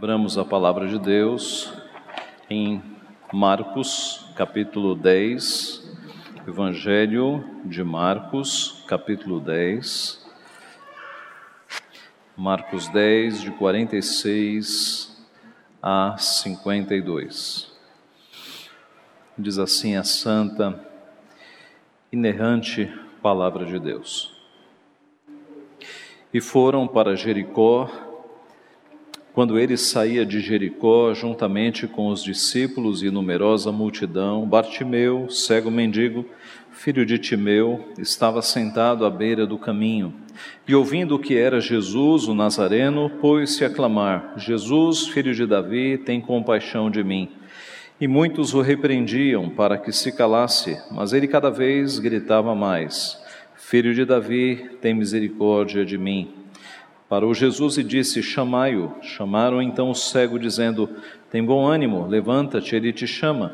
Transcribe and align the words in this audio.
Abramos 0.00 0.38
a 0.38 0.46
palavra 0.46 0.88
de 0.88 0.98
Deus 0.98 1.70
em 2.48 2.82
Marcos, 3.30 4.32
capítulo 4.34 4.94
10, 4.94 5.94
Evangelho 6.48 7.44
de 7.66 7.84
Marcos, 7.84 8.82
capítulo 8.88 9.38
10. 9.40 10.26
Marcos 12.34 12.88
10, 12.88 13.42
de 13.42 13.50
46 13.50 15.22
a 15.82 16.16
52. 16.16 17.70
Diz 19.36 19.58
assim 19.58 19.96
a 19.96 20.02
santa, 20.02 20.82
inerrante 22.10 22.90
palavra 23.20 23.66
de 23.66 23.78
Deus. 23.78 24.34
E 26.32 26.40
foram 26.40 26.88
para 26.88 27.14
Jericó, 27.14 28.09
quando 29.40 29.58
ele 29.58 29.74
saía 29.74 30.26
de 30.26 30.38
Jericó, 30.38 31.14
juntamente 31.14 31.86
com 31.86 32.08
os 32.08 32.22
discípulos 32.22 33.02
e 33.02 33.10
numerosa 33.10 33.72
multidão, 33.72 34.46
Bartimeu, 34.46 35.30
cego 35.30 35.70
mendigo, 35.70 36.26
filho 36.70 37.06
de 37.06 37.18
Timeu, 37.18 37.88
estava 37.96 38.42
sentado 38.42 39.06
à 39.06 39.08
beira 39.08 39.46
do 39.46 39.56
caminho. 39.56 40.12
E 40.68 40.74
ouvindo 40.74 41.18
que 41.18 41.38
era 41.38 41.58
Jesus, 41.58 42.28
o 42.28 42.34
Nazareno, 42.34 43.08
pôs-se 43.18 43.64
a 43.64 43.70
clamar: 43.70 44.34
Jesus, 44.36 45.08
filho 45.08 45.34
de 45.34 45.46
Davi, 45.46 45.96
tem 45.96 46.20
compaixão 46.20 46.90
de 46.90 47.02
mim. 47.02 47.30
E 47.98 48.06
muitos 48.06 48.52
o 48.52 48.60
repreendiam 48.60 49.48
para 49.48 49.78
que 49.78 49.90
se 49.90 50.12
calasse, 50.12 50.78
mas 50.90 51.14
ele 51.14 51.26
cada 51.26 51.48
vez 51.48 51.98
gritava 51.98 52.54
mais: 52.54 53.18
Filho 53.56 53.94
de 53.94 54.04
Davi, 54.04 54.68
tem 54.82 54.92
misericórdia 54.92 55.82
de 55.82 55.96
mim. 55.96 56.39
Parou 57.10 57.34
Jesus 57.34 57.76
e 57.76 57.82
disse: 57.82 58.22
Chamai-o. 58.22 58.94
Chamaram 59.02 59.60
então 59.60 59.90
o 59.90 59.94
cego, 59.96 60.38
dizendo: 60.38 60.88
Tem 61.28 61.44
bom 61.44 61.66
ânimo, 61.66 62.06
levanta-te, 62.06 62.76
ele 62.76 62.92
te 62.92 63.04
chama. 63.04 63.52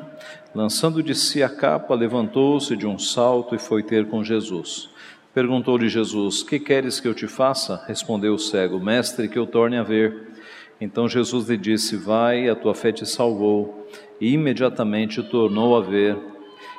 Lançando 0.54 1.02
de 1.02 1.14
si 1.14 1.42
a 1.42 1.48
capa, 1.48 1.94
levantou-se 1.94 2.76
de 2.76 2.86
um 2.86 2.98
salto 2.98 3.54
e 3.54 3.58
foi 3.58 3.82
ter 3.82 4.08
com 4.08 4.22
Jesus. 4.22 4.90
Perguntou-lhe 5.32 5.88
Jesus: 5.88 6.42
Que 6.42 6.60
queres 6.60 7.00
que 7.00 7.08
eu 7.08 7.14
te 7.14 7.26
faça? 7.26 7.82
Respondeu 7.86 8.34
o 8.34 8.38
cego: 8.38 8.78
Mestre, 8.78 9.26
que 9.26 9.38
eu 9.38 9.46
torne 9.46 9.78
a 9.78 9.82
ver. 9.82 10.34
Então 10.78 11.08
Jesus 11.08 11.48
lhe 11.48 11.56
disse: 11.56 11.96
Vai, 11.96 12.50
a 12.50 12.54
tua 12.54 12.74
fé 12.74 12.92
te 12.92 13.06
salvou. 13.06 13.88
E 14.20 14.34
imediatamente 14.34 15.22
tornou 15.22 15.74
a 15.74 15.80
ver 15.80 16.18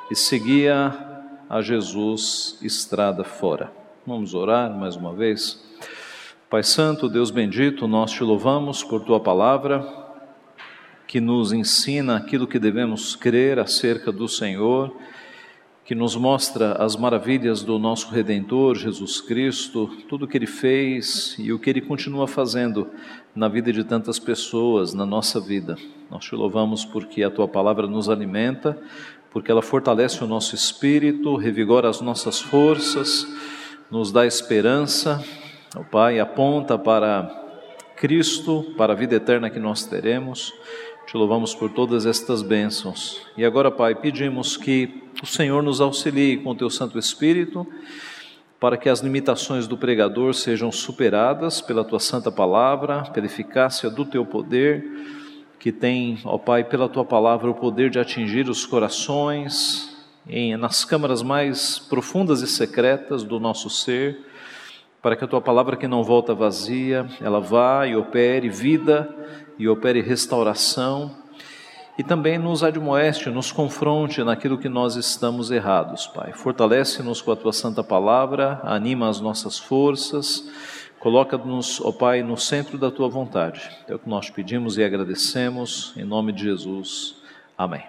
e 0.08 0.14
seguia 0.14 0.94
a 1.50 1.60
Jesus 1.60 2.56
estrada 2.62 3.24
fora. 3.24 3.72
Vamos 4.06 4.32
orar 4.32 4.72
mais 4.72 4.94
uma 4.94 5.12
vez. 5.12 5.66
Pai 6.50 6.62
Santo, 6.62 7.10
Deus 7.10 7.30
bendito, 7.30 7.86
nós 7.86 8.10
te 8.10 8.24
louvamos 8.24 8.82
por 8.82 9.02
tua 9.04 9.20
palavra, 9.20 9.86
que 11.06 11.20
nos 11.20 11.52
ensina 11.52 12.16
aquilo 12.16 12.46
que 12.46 12.58
devemos 12.58 13.14
crer 13.14 13.58
acerca 13.58 14.10
do 14.10 14.26
Senhor, 14.26 14.96
que 15.84 15.94
nos 15.94 16.16
mostra 16.16 16.72
as 16.82 16.96
maravilhas 16.96 17.62
do 17.62 17.78
nosso 17.78 18.08
Redentor 18.08 18.76
Jesus 18.76 19.20
Cristo, 19.20 19.90
tudo 20.08 20.24
o 20.24 20.26
que 20.26 20.38
ele 20.38 20.46
fez 20.46 21.36
e 21.38 21.52
o 21.52 21.58
que 21.58 21.68
ele 21.68 21.82
continua 21.82 22.26
fazendo 22.26 22.88
na 23.34 23.46
vida 23.46 23.70
de 23.70 23.84
tantas 23.84 24.18
pessoas, 24.18 24.94
na 24.94 25.04
nossa 25.04 25.38
vida. 25.38 25.76
Nós 26.10 26.24
te 26.24 26.34
louvamos 26.34 26.82
porque 26.82 27.22
a 27.22 27.30
tua 27.30 27.46
palavra 27.46 27.86
nos 27.86 28.08
alimenta, 28.08 28.80
porque 29.30 29.50
ela 29.50 29.60
fortalece 29.60 30.24
o 30.24 30.26
nosso 30.26 30.54
espírito, 30.54 31.36
revigora 31.36 31.90
as 31.90 32.00
nossas 32.00 32.40
forças, 32.40 33.26
nos 33.90 34.10
dá 34.10 34.26
esperança 34.26 35.22
o 35.76 35.84
Pai 35.84 36.18
aponta 36.18 36.78
para 36.78 37.30
Cristo, 37.96 38.74
para 38.76 38.94
a 38.94 38.96
vida 38.96 39.16
eterna 39.16 39.50
que 39.50 39.58
nós 39.58 39.84
teremos. 39.84 40.52
Te 41.06 41.16
louvamos 41.16 41.54
por 41.54 41.70
todas 41.70 42.06
estas 42.06 42.42
bênçãos. 42.42 43.20
E 43.36 43.44
agora, 43.44 43.70
Pai, 43.70 43.94
pedimos 43.94 44.56
que 44.56 45.02
o 45.22 45.26
Senhor 45.26 45.62
nos 45.62 45.80
auxilie 45.80 46.38
com 46.38 46.50
o 46.50 46.54
teu 46.54 46.70
Santo 46.70 46.98
Espírito, 46.98 47.66
para 48.58 48.76
que 48.76 48.88
as 48.88 49.00
limitações 49.00 49.66
do 49.66 49.76
pregador 49.76 50.34
sejam 50.34 50.72
superadas 50.72 51.60
pela 51.60 51.84
tua 51.84 52.00
santa 52.00 52.32
palavra, 52.32 53.02
pela 53.12 53.26
eficácia 53.26 53.90
do 53.90 54.04
teu 54.04 54.24
poder, 54.24 54.84
que 55.58 55.70
tem, 55.70 56.18
ó 56.24 56.38
Pai, 56.38 56.64
pela 56.64 56.88
tua 56.88 57.04
palavra 57.04 57.50
o 57.50 57.54
poder 57.54 57.90
de 57.90 57.98
atingir 57.98 58.48
os 58.48 58.64
corações, 58.64 59.96
em, 60.26 60.56
nas 60.56 60.84
câmaras 60.84 61.22
mais 61.22 61.78
profundas 61.78 62.40
e 62.42 62.46
secretas 62.46 63.22
do 63.22 63.38
nosso 63.38 63.68
ser 63.68 64.27
para 65.02 65.14
que 65.16 65.24
a 65.24 65.28
tua 65.28 65.40
palavra 65.40 65.76
que 65.76 65.86
não 65.86 66.02
volta 66.02 66.34
vazia, 66.34 67.06
ela 67.20 67.40
vá 67.40 67.86
e 67.86 67.94
opere 67.94 68.48
vida 68.48 69.08
e 69.58 69.68
opere 69.68 70.00
restauração 70.00 71.14
e 71.98 72.02
também 72.04 72.38
nos 72.38 72.62
admoeste, 72.62 73.28
nos 73.28 73.50
confronte 73.50 74.22
naquilo 74.22 74.56
que 74.56 74.68
nós 74.68 74.94
estamos 74.94 75.50
errados, 75.50 76.06
Pai. 76.06 76.32
Fortalece-nos 76.32 77.20
com 77.20 77.32
a 77.32 77.36
tua 77.36 77.52
santa 77.52 77.82
palavra, 77.82 78.60
anima 78.62 79.08
as 79.08 79.20
nossas 79.20 79.58
forças, 79.58 80.48
coloca-nos, 81.00 81.80
ó 81.80 81.90
Pai, 81.90 82.22
no 82.22 82.36
centro 82.36 82.78
da 82.78 82.88
tua 82.88 83.08
vontade. 83.08 83.68
É 83.88 83.94
o 83.96 83.98
que 83.98 84.08
nós 84.08 84.30
pedimos 84.30 84.78
e 84.78 84.84
agradecemos, 84.84 85.92
em 85.96 86.04
nome 86.04 86.32
de 86.32 86.44
Jesus. 86.44 87.16
Amém. 87.56 87.82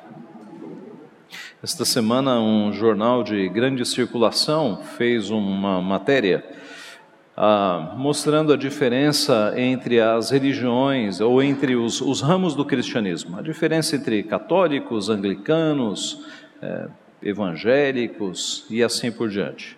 Esta 1.62 1.86
semana, 1.86 2.40
um 2.40 2.74
jornal 2.74 3.24
de 3.24 3.47
grande 3.47 3.86
circulação 3.86 4.80
fez 4.97 5.30
uma 5.30 5.80
matéria 5.80 6.44
ah, 7.41 7.94
mostrando 7.95 8.51
a 8.51 8.57
diferença 8.57 9.53
entre 9.55 10.01
as 10.01 10.29
religiões 10.29 11.22
ou 11.22 11.41
entre 11.41 11.73
os, 11.73 12.01
os, 12.01 12.19
ramos 12.19 12.53
do 12.53 12.66
cristianismo, 12.66 13.39
a 13.39 13.41
diferença 13.41 13.95
entre 13.95 14.22
católicos, 14.23 15.07
anglicanos, 15.07 16.25
eh, 16.61 16.89
evangélicos 17.23 18.66
e 18.69 18.83
assim 18.83 19.09
por 19.09 19.29
diante. 19.29 19.78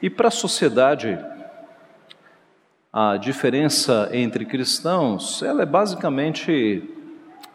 E 0.00 0.08
para 0.08 0.28
a 0.28 0.30
sociedade, 0.30 1.18
a 2.90 3.18
diferença 3.18 4.08
entre 4.10 4.46
cristãos, 4.46 5.42
ela 5.42 5.64
é 5.64 5.66
basicamente 5.66 6.82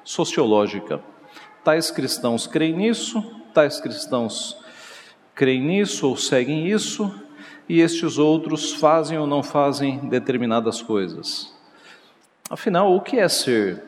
sociológica. 0.04 1.02
Tais 1.64 1.90
cristãos 1.90 2.46
creem 2.46 2.78
nisso, 2.78 3.24
tais 3.56 3.82
cristãos 3.82 4.56
creem 5.34 5.64
nisso 5.64 6.08
ou 6.08 6.16
seguem 6.16 6.68
isso, 6.68 7.12
e 7.68 7.80
estes 7.80 8.18
outros 8.18 8.74
fazem 8.74 9.18
ou 9.18 9.26
não 9.26 9.42
fazem 9.42 10.00
determinadas 10.10 10.82
coisas. 10.82 11.54
Afinal, 12.50 12.96
o 12.96 13.02
que 13.02 13.18
é 13.18 13.30
ser 13.30 13.84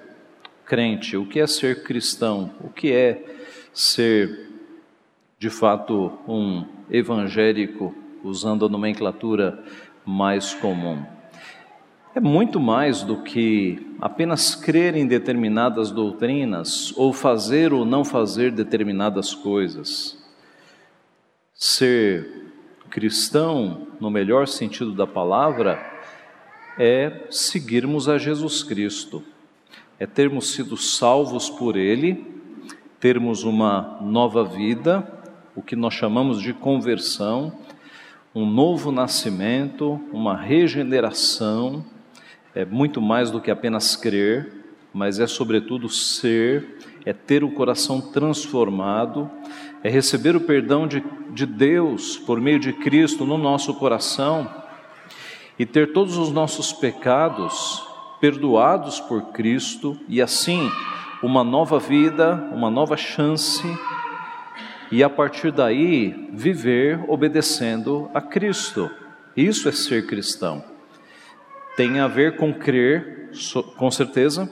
crente? 0.66 1.17
O 1.17 1.25
que 1.25 1.39
é 1.39 1.47
ser 1.47 1.83
cristão? 1.83 2.51
O 2.62 2.69
que 2.69 2.91
é 2.91 3.23
ser, 3.73 4.50
de 5.38 5.50
fato, 5.50 6.13
um 6.28 6.66
evangélico, 6.89 7.94
usando 8.23 8.66
a 8.66 8.69
nomenclatura 8.69 9.63
mais 10.06 10.53
comum? 10.53 11.03
É 12.16 12.19
muito 12.19 12.59
mais 12.59 13.01
do 13.01 13.23
que 13.23 13.95
apenas 14.00 14.53
crer 14.53 14.95
em 14.95 15.07
determinadas 15.07 15.89
doutrinas 15.89 16.94
ou 16.95 17.12
fazer 17.12 17.73
ou 17.73 17.83
não 17.83 18.06
fazer 18.06 18.51
determinadas 18.51 19.33
coisas. 19.33 20.16
Ser 21.56 22.43
cristão, 22.94 23.88
no 24.00 24.12
melhor 24.12 24.48
sentido 24.48 24.92
da 24.92 25.08
palavra, 25.08 25.84
é 26.78 27.26
seguirmos 27.31 28.08
a 28.08 28.20
Jesus 28.20 28.62
Cristo, 28.62 29.24
é 30.00 30.06
termos 30.06 30.52
sido 30.52 30.78
salvos 30.78 31.50
por 31.50 31.76
Ele, 31.76 32.24
termos 33.00 33.44
uma 33.44 33.98
nova 34.00 34.44
vida, 34.44 35.12
o 35.56 35.62
que 35.64 35.76
nós 35.76 35.96
chamamos 35.96 36.40
de 36.40 36.54
conversão, 36.54 37.58
um 38.34 38.46
novo 38.46 38.92
nascimento, 38.92 40.00
uma 40.12 40.38
regeneração, 40.38 41.84
é 42.54 42.63
muito 42.63 43.01
mais 43.01 43.31
do 43.31 43.42
que 43.42 43.50
apenas 43.50 43.96
crer, 43.96 44.54
mas 44.94 45.19
é 45.19 45.25
sobretudo 45.25 45.89
ser, 45.89 46.78
é 47.04 47.12
ter 47.12 47.44
o 47.44 47.54
coração 47.54 48.00
transformado, 48.00 49.31
é 49.83 49.89
receber 49.89 50.35
o 50.35 50.41
perdão 50.41 50.88
de, 50.88 51.03
de 51.31 51.45
Deus 51.45 52.18
por 52.18 52.39
meio 52.39 52.59
de 52.59 52.71
Cristo 52.71 53.25
no 53.25 53.38
nosso 53.38 53.74
coração 53.74 54.50
e 55.59 55.65
ter 55.65 55.91
todos 55.91 56.18
os 56.18 56.31
nossos 56.31 56.71
pecados 56.71 57.85
perdoados 58.21 59.01
por 59.01 59.33
Cristo 59.33 60.00
e 60.07 60.21
assim 60.21 60.71
uma 61.21 61.44
nova 61.44 61.77
vida, 61.80 62.50
uma 62.53 62.71
nova 62.71 62.95
chance 62.95 63.62
e 64.89 65.03
a 65.03 65.09
partir 65.09 65.51
daí 65.51 66.29
viver 66.31 67.03
obedecendo 67.09 68.09
a 68.13 68.21
Cristo. 68.21 68.89
Isso 69.36 69.68
é 69.68 69.71
ser 69.71 70.06
cristão. 70.06 70.63
Tem 71.75 72.00
a 72.00 72.07
ver 72.07 72.38
com 72.38 72.53
crer, 72.53 73.31
com 73.75 73.89
certeza, 73.89 74.50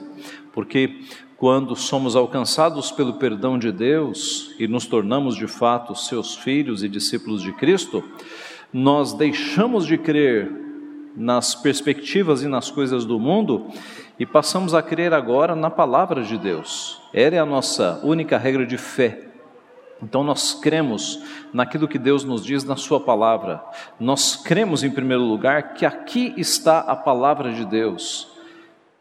porque 0.52 1.00
quando 1.42 1.74
somos 1.74 2.14
alcançados 2.14 2.92
pelo 2.92 3.14
perdão 3.14 3.58
de 3.58 3.72
Deus 3.72 4.54
e 4.60 4.68
nos 4.68 4.86
tornamos 4.86 5.34
de 5.34 5.48
fato 5.48 5.92
seus 5.92 6.36
filhos 6.36 6.84
e 6.84 6.88
discípulos 6.88 7.42
de 7.42 7.52
Cristo, 7.52 8.00
nós 8.72 9.12
deixamos 9.12 9.84
de 9.84 9.98
crer 9.98 10.48
nas 11.16 11.52
perspectivas 11.52 12.44
e 12.44 12.46
nas 12.46 12.70
coisas 12.70 13.04
do 13.04 13.18
mundo 13.18 13.66
e 14.20 14.24
passamos 14.24 14.72
a 14.72 14.80
crer 14.80 15.12
agora 15.12 15.56
na 15.56 15.68
palavra 15.68 16.22
de 16.22 16.38
Deus. 16.38 17.02
Ela 17.12 17.34
é 17.34 17.38
a 17.40 17.44
nossa 17.44 18.00
única 18.04 18.38
regra 18.38 18.64
de 18.64 18.78
fé. 18.78 19.22
Então 20.00 20.22
nós 20.22 20.54
cremos 20.54 21.18
naquilo 21.52 21.88
que 21.88 21.98
Deus 21.98 22.22
nos 22.22 22.44
diz 22.44 22.62
na 22.62 22.76
Sua 22.76 23.00
palavra. 23.00 23.60
Nós 23.98 24.36
cremos, 24.36 24.84
em 24.84 24.90
primeiro 24.92 25.24
lugar, 25.24 25.74
que 25.74 25.84
aqui 25.84 26.32
está 26.36 26.78
a 26.78 26.94
palavra 26.94 27.52
de 27.52 27.64
Deus, 27.64 28.31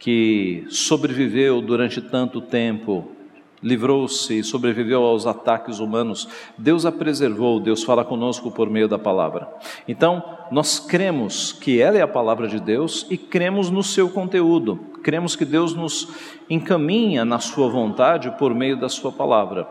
que 0.02 0.66
sobreviveu 0.68 1.62
durante 1.62 2.02
tanto 2.02 2.42
tempo, 2.42 3.12
livrou-se 3.62 4.40
e 4.40 4.44
sobreviveu 4.44 5.04
aos 5.04 5.28
ataques 5.28 5.78
humanos. 5.78 6.28
Deus 6.58 6.88
a 6.88 6.92
preservou, 6.92 7.60
Deus 7.60 7.84
fala 7.84 8.04
conosco 8.04 8.50
por 8.50 8.68
meio 8.68 8.88
da 8.88 8.98
palavra. 8.98 9.48
Então, 9.88 10.24
nós 10.50 10.80
cremos 10.80 11.54
que 11.54 11.80
ela 11.80 12.00
é 12.00 12.02
a 12.02 12.08
palavra 12.08 12.48
de 12.48 12.60
Deus 12.60 13.06
e 13.12 13.18
cremos 13.18 13.70
no 13.70 13.84
seu 13.84 14.10
conteúdo. 14.10 14.80
Cremos 15.04 15.36
que 15.36 15.46
Deus 15.46 15.76
nos 15.76 16.08
encaminha 16.50 17.24
na 17.24 17.38
sua 17.38 17.70
vontade 17.70 18.32
por 18.40 18.56
meio 18.56 18.78
da 18.80 18.90
sua 18.90 19.12
palavra. 19.12 19.68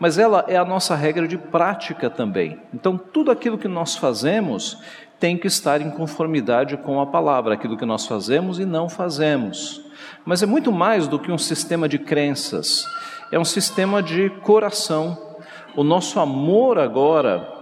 Mas 0.00 0.16
ela 0.16 0.46
é 0.48 0.56
a 0.56 0.64
nossa 0.64 0.96
regra 0.96 1.28
de 1.28 1.36
prática 1.36 2.08
também. 2.08 2.58
Então, 2.72 2.96
tudo 2.96 3.30
aquilo 3.30 3.58
que 3.58 3.68
nós 3.68 3.94
fazemos 3.94 4.78
tem 5.18 5.36
que 5.36 5.46
estar 5.46 5.80
em 5.80 5.90
conformidade 5.90 6.76
com 6.76 7.00
a 7.00 7.06
palavra, 7.06 7.54
aquilo 7.54 7.76
que 7.76 7.86
nós 7.86 8.06
fazemos 8.06 8.58
e 8.58 8.64
não 8.64 8.88
fazemos. 8.88 9.82
Mas 10.24 10.42
é 10.42 10.46
muito 10.46 10.70
mais 10.70 11.08
do 11.08 11.18
que 11.18 11.32
um 11.32 11.38
sistema 11.38 11.88
de 11.88 11.98
crenças 11.98 12.84
é 13.30 13.38
um 13.38 13.44
sistema 13.44 14.02
de 14.02 14.30
coração. 14.42 15.36
O 15.74 15.82
nosso 15.82 16.20
amor 16.20 16.78
agora, 16.78 17.52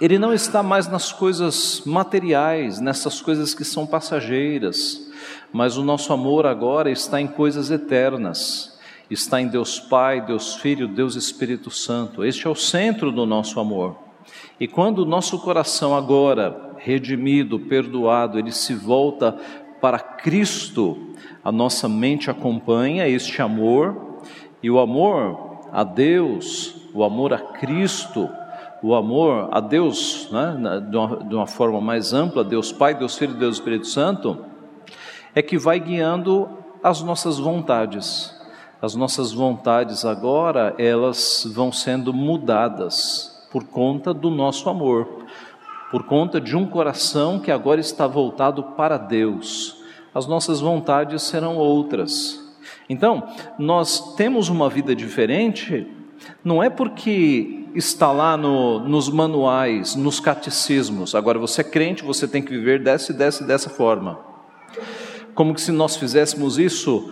ele 0.00 0.18
não 0.18 0.32
está 0.32 0.62
mais 0.62 0.88
nas 0.88 1.12
coisas 1.12 1.82
materiais, 1.84 2.80
nessas 2.80 3.20
coisas 3.20 3.54
que 3.54 3.64
são 3.64 3.86
passageiras, 3.86 5.10
mas 5.52 5.76
o 5.76 5.84
nosso 5.84 6.12
amor 6.12 6.46
agora 6.46 6.90
está 6.90 7.20
em 7.20 7.26
coisas 7.26 7.70
eternas. 7.70 8.74
Está 9.08 9.40
em 9.40 9.46
Deus 9.46 9.78
Pai, 9.78 10.20
Deus 10.20 10.56
Filho, 10.56 10.88
Deus 10.88 11.14
Espírito 11.14 11.70
Santo. 11.70 12.24
Este 12.24 12.46
é 12.46 12.50
o 12.50 12.56
centro 12.56 13.12
do 13.12 13.24
nosso 13.24 13.60
amor. 13.60 13.96
E 14.58 14.66
quando 14.66 15.00
o 15.00 15.04
nosso 15.04 15.38
coração 15.38 15.94
agora, 15.94 16.65
redimido, 16.86 17.58
perdoado, 17.58 18.38
ele 18.38 18.52
se 18.52 18.72
volta 18.72 19.36
para 19.80 19.98
Cristo, 19.98 20.96
a 21.42 21.50
nossa 21.50 21.88
mente 21.88 22.30
acompanha 22.30 23.08
este 23.08 23.42
amor 23.42 24.20
e 24.62 24.70
o 24.70 24.78
amor 24.78 25.66
a 25.72 25.82
Deus, 25.82 26.76
o 26.94 27.02
amor 27.02 27.32
a 27.32 27.38
Cristo, 27.38 28.30
o 28.80 28.94
amor 28.94 29.48
a 29.50 29.58
Deus, 29.58 30.28
né, 30.30 30.80
de, 30.88 30.96
uma, 30.96 31.16
de 31.24 31.34
uma 31.34 31.46
forma 31.48 31.80
mais 31.80 32.12
ampla, 32.12 32.44
Deus 32.44 32.70
Pai, 32.70 32.94
Deus 32.94 33.18
Filho 33.18 33.34
Deus 33.34 33.56
Espírito 33.56 33.88
Santo, 33.88 34.44
é 35.34 35.42
que 35.42 35.58
vai 35.58 35.80
guiando 35.80 36.48
as 36.84 37.02
nossas 37.02 37.36
vontades. 37.36 38.32
As 38.80 38.94
nossas 38.94 39.32
vontades 39.32 40.04
agora, 40.04 40.74
elas 40.78 41.50
vão 41.52 41.72
sendo 41.72 42.12
mudadas 42.12 43.44
por 43.50 43.64
conta 43.64 44.14
do 44.14 44.30
nosso 44.30 44.68
amor, 44.68 45.25
por 45.96 46.02
conta 46.02 46.38
de 46.38 46.54
um 46.54 46.66
coração 46.66 47.40
que 47.40 47.50
agora 47.50 47.80
está 47.80 48.06
voltado 48.06 48.62
para 48.62 48.98
Deus. 48.98 49.82
As 50.14 50.26
nossas 50.26 50.60
vontades 50.60 51.22
serão 51.22 51.56
outras. 51.56 52.38
Então, 52.86 53.26
nós 53.58 54.14
temos 54.14 54.50
uma 54.50 54.68
vida 54.68 54.94
diferente, 54.94 55.86
não 56.44 56.62
é 56.62 56.68
porque 56.68 57.64
está 57.74 58.12
lá 58.12 58.36
no, 58.36 58.78
nos 58.80 59.08
manuais, 59.08 59.96
nos 59.96 60.20
catecismos. 60.20 61.14
Agora, 61.14 61.38
você 61.38 61.62
é 61.62 61.64
crente, 61.64 62.04
você 62.04 62.28
tem 62.28 62.42
que 62.42 62.50
viver 62.50 62.82
dessa 62.82 63.12
e 63.12 63.14
dessa 63.14 63.42
e 63.42 63.46
dessa 63.46 63.70
forma. 63.70 64.20
Como 65.34 65.54
que 65.54 65.62
se 65.62 65.72
nós 65.72 65.96
fizéssemos 65.96 66.58
isso 66.58 67.10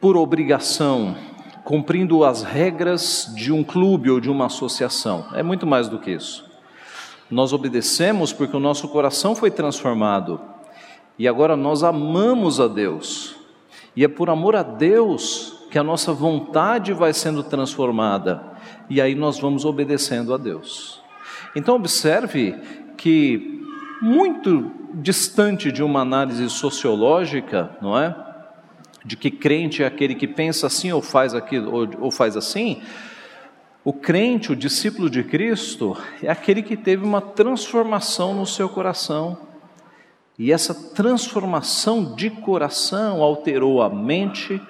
por 0.00 0.16
obrigação, 0.16 1.14
cumprindo 1.62 2.24
as 2.24 2.42
regras 2.42 3.32
de 3.36 3.52
um 3.52 3.62
clube 3.62 4.10
ou 4.10 4.18
de 4.18 4.28
uma 4.28 4.46
associação. 4.46 5.26
É 5.34 5.42
muito 5.44 5.64
mais 5.64 5.88
do 5.88 6.00
que 6.00 6.10
isso. 6.10 6.52
Nós 7.30 7.52
obedecemos 7.52 8.32
porque 8.32 8.56
o 8.56 8.60
nosso 8.60 8.88
coração 8.88 9.34
foi 9.34 9.50
transformado 9.50 10.40
e 11.18 11.28
agora 11.28 11.56
nós 11.56 11.82
amamos 11.82 12.60
a 12.60 12.66
Deus. 12.66 13.36
E 13.96 14.04
é 14.04 14.08
por 14.08 14.28
amor 14.28 14.56
a 14.56 14.62
Deus 14.62 15.66
que 15.70 15.78
a 15.78 15.82
nossa 15.82 16.12
vontade 16.12 16.92
vai 16.92 17.12
sendo 17.12 17.42
transformada, 17.42 18.42
e 18.88 19.00
aí 19.00 19.14
nós 19.14 19.40
vamos 19.40 19.64
obedecendo 19.64 20.32
a 20.32 20.36
Deus. 20.36 21.02
Então, 21.56 21.74
observe 21.74 22.54
que, 22.96 23.60
muito 24.00 24.70
distante 24.94 25.72
de 25.72 25.82
uma 25.82 26.00
análise 26.00 26.48
sociológica, 26.48 27.76
não 27.82 27.98
é? 27.98 28.14
De 29.04 29.16
que 29.16 29.30
crente 29.30 29.82
é 29.82 29.86
aquele 29.86 30.14
que 30.14 30.28
pensa 30.28 30.68
assim 30.68 30.92
ou 30.92 31.02
faz 31.02 31.34
aquilo 31.34 31.72
ou, 31.72 31.88
ou 32.04 32.10
faz 32.10 32.36
assim, 32.36 32.80
o 33.84 33.92
crente, 33.92 34.50
o 34.50 34.56
discípulo 34.56 35.10
de 35.10 35.22
Cristo, 35.22 35.96
é 36.22 36.30
aquele 36.30 36.62
que 36.62 36.76
teve 36.76 37.04
uma 37.04 37.20
transformação 37.20 38.32
no 38.32 38.46
seu 38.46 38.68
coração 38.68 39.38
e 40.38 40.50
essa 40.50 40.74
transformação 40.92 42.14
de 42.16 42.28
coração 42.28 43.22
alterou 43.22 43.82
a 43.82 43.88
mente, 43.88 44.60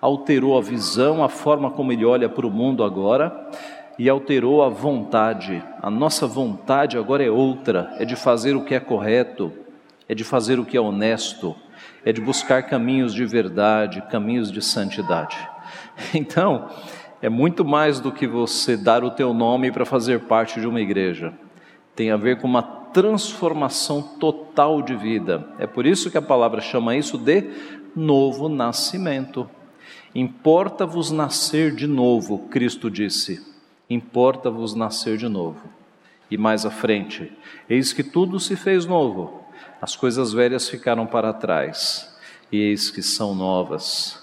alterou 0.00 0.56
a 0.56 0.60
visão, 0.60 1.24
a 1.24 1.28
forma 1.28 1.70
como 1.70 1.90
ele 1.90 2.04
olha 2.04 2.28
para 2.28 2.46
o 2.46 2.50
mundo 2.50 2.84
agora 2.84 3.50
e 3.98 4.08
alterou 4.08 4.62
a 4.62 4.68
vontade. 4.68 5.64
A 5.82 5.90
nossa 5.90 6.28
vontade 6.28 6.96
agora 6.96 7.24
é 7.24 7.30
outra, 7.30 7.92
é 7.98 8.04
de 8.04 8.14
fazer 8.14 8.54
o 8.54 8.64
que 8.64 8.74
é 8.74 8.78
correto, 8.78 9.52
é 10.08 10.14
de 10.14 10.22
fazer 10.22 10.60
o 10.60 10.64
que 10.64 10.76
é 10.76 10.80
honesto, 10.80 11.56
é 12.04 12.12
de 12.12 12.20
buscar 12.20 12.62
caminhos 12.62 13.12
de 13.12 13.24
verdade, 13.24 14.02
caminhos 14.10 14.52
de 14.52 14.62
santidade. 14.62 15.36
Então, 16.14 16.68
é 17.22 17.28
muito 17.28 17.64
mais 17.64 18.00
do 18.00 18.10
que 18.10 18.26
você 18.26 18.76
dar 18.76 19.04
o 19.04 19.10
teu 19.10 19.34
nome 19.34 19.70
para 19.70 19.84
fazer 19.84 20.20
parte 20.20 20.60
de 20.60 20.66
uma 20.66 20.80
igreja. 20.80 21.32
Tem 21.94 22.10
a 22.10 22.16
ver 22.16 22.40
com 22.40 22.46
uma 22.46 22.62
transformação 22.62 24.02
total 24.02 24.80
de 24.82 24.96
vida. 24.96 25.46
É 25.58 25.66
por 25.66 25.86
isso 25.86 26.10
que 26.10 26.18
a 26.18 26.22
palavra 26.22 26.60
chama 26.60 26.96
isso 26.96 27.18
de 27.18 27.50
novo 27.94 28.48
nascimento. 28.48 29.48
Importa-vos 30.14 31.10
nascer 31.10 31.74
de 31.74 31.86
novo, 31.86 32.48
Cristo 32.48 32.90
disse. 32.90 33.46
Importa-vos 33.88 34.74
nascer 34.74 35.16
de 35.16 35.28
novo. 35.28 35.68
E 36.30 36.36
mais 36.36 36.64
à 36.64 36.70
frente, 36.70 37.32
eis 37.68 37.92
que 37.92 38.04
tudo 38.04 38.38
se 38.38 38.54
fez 38.54 38.86
novo, 38.86 39.44
as 39.82 39.96
coisas 39.96 40.32
velhas 40.32 40.68
ficaram 40.68 41.06
para 41.06 41.32
trás, 41.32 42.16
e 42.52 42.58
eis 42.58 42.88
que 42.88 43.02
são 43.02 43.34
novas. 43.34 44.19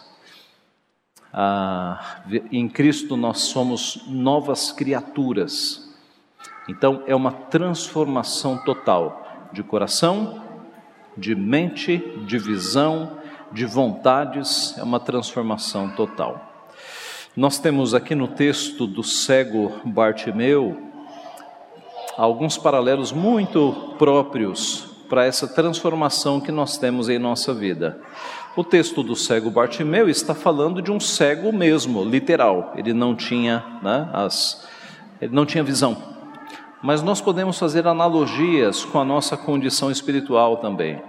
Ah, 1.34 2.22
em 2.51 2.67
Cristo 2.67 3.17
nós 3.17 3.39
somos 3.41 4.03
novas 4.07 4.72
criaturas. 4.72 5.88
Então, 6.67 7.03
é 7.07 7.15
uma 7.15 7.31
transformação 7.31 8.57
total 8.57 9.50
de 9.53 9.63
coração, 9.63 10.41
de 11.15 11.34
mente, 11.34 11.98
de 12.25 12.38
visão, 12.38 13.17
de 13.51 13.65
vontades, 13.65 14.77
é 14.77 14.84
uma 14.84 15.00
transformação 15.00 15.89
total. 15.91 16.53
Nós 17.36 17.60
temos 17.60 17.93
aqui 17.93 18.15
no 18.15 18.27
texto 18.27 18.86
do 18.86 19.03
cego 19.03 19.79
Bartimeu 19.86 20.75
alguns 22.17 22.57
paralelos 22.57 23.12
muito 23.12 23.93
próprios 23.98 24.88
para 25.07 25.25
essa 25.25 25.48
transformação 25.48 26.41
que 26.41 26.51
nós 26.51 26.77
temos 26.77 27.07
em 27.07 27.19
nossa 27.19 27.53
vida. 27.53 28.01
O 28.58 28.64
texto 28.64 29.02
do 29.02 29.16
cego 29.16 29.50
Bartimeu 29.50 30.10
está 30.10 30.36
falando 30.36 30.82
de 30.82 30.92
um 30.92 31.00
cego 31.00 31.54
mesmo, 31.54 32.04
literal. 32.04 32.74
Ele 32.76 32.92
não 32.92 33.16
tinha, 33.16 33.64
né, 33.82 34.10
as, 34.12 34.68
ele 35.22 35.34
não 35.34 35.46
tinha 35.46 35.64
visão 35.64 36.18
mas 36.82 37.02
nós 37.02 37.20
podemos 37.20 37.58
fazer 37.58 37.88
analogias 37.88 38.86
com 38.86 39.00
a 39.00 39.06
nossa 39.06 39.36
condição 39.36 39.90
espiritual 39.90 40.58
também, 40.58 41.02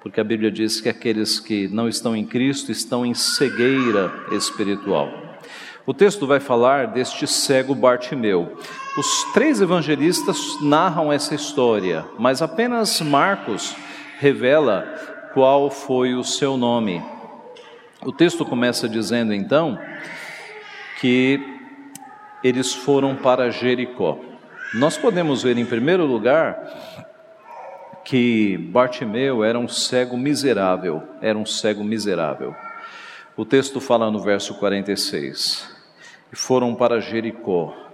porque 0.00 0.20
a 0.20 0.24
Bíblia 0.24 0.50
diz 0.50 0.80
que 0.80 0.88
aqueles 0.88 1.40
que 1.40 1.68
não 1.68 1.88
estão 1.88 2.14
em 2.14 2.24
Cristo 2.24 2.70
estão 2.70 3.04
em 3.04 3.12
cegueira 3.12 4.12
espiritual. 4.32 5.08
O 5.84 5.92
texto 5.92 6.26
vai 6.26 6.38
falar 6.38 6.86
deste 6.88 7.26
cego 7.26 7.74
Bartimeu. 7.74 8.56
Os 8.96 9.24
três 9.32 9.60
evangelistas 9.60 10.58
narram 10.62 11.12
essa 11.12 11.34
história, 11.34 12.04
mas 12.18 12.40
apenas 12.40 13.00
Marcos 13.00 13.74
revela 14.18 14.86
qual 15.32 15.70
foi 15.70 16.14
o 16.14 16.24
seu 16.24 16.56
nome. 16.56 17.02
O 18.04 18.12
texto 18.12 18.44
começa 18.44 18.88
dizendo 18.88 19.34
então 19.34 19.78
que 21.00 21.40
eles 22.42 22.74
foram 22.74 23.14
para 23.14 23.50
Jericó. 23.50 24.18
Nós 24.74 24.96
podemos 24.96 25.42
ver, 25.42 25.58
em 25.58 25.66
primeiro 25.66 26.06
lugar, 26.06 26.56
que 28.04 28.56
Bartimeu 28.56 29.44
era 29.44 29.58
um 29.58 29.68
cego 29.68 30.16
miserável, 30.16 31.02
era 31.20 31.36
um 31.36 31.44
cego 31.44 31.84
miserável. 31.84 32.54
O 33.36 33.44
texto 33.44 33.80
fala 33.80 34.10
no 34.10 34.18
verso 34.20 34.54
46: 34.54 35.68
E 36.32 36.36
foram 36.36 36.74
para 36.74 37.00
Jericó. 37.00 37.89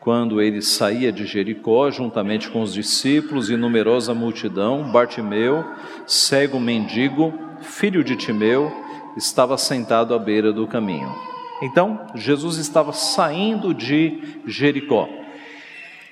Quando 0.00 0.40
ele 0.40 0.62
saía 0.62 1.12
de 1.12 1.26
Jericó, 1.26 1.90
juntamente 1.90 2.48
com 2.48 2.62
os 2.62 2.72
discípulos 2.72 3.50
e 3.50 3.56
numerosa 3.56 4.14
multidão, 4.14 4.90
Bartimeu, 4.90 5.62
cego 6.06 6.58
mendigo, 6.58 7.34
filho 7.60 8.02
de 8.02 8.16
Timeu, 8.16 8.72
estava 9.14 9.58
sentado 9.58 10.14
à 10.14 10.18
beira 10.18 10.54
do 10.54 10.66
caminho. 10.66 11.14
Então, 11.60 12.06
Jesus 12.14 12.56
estava 12.56 12.94
saindo 12.94 13.74
de 13.74 14.40
Jericó. 14.46 15.06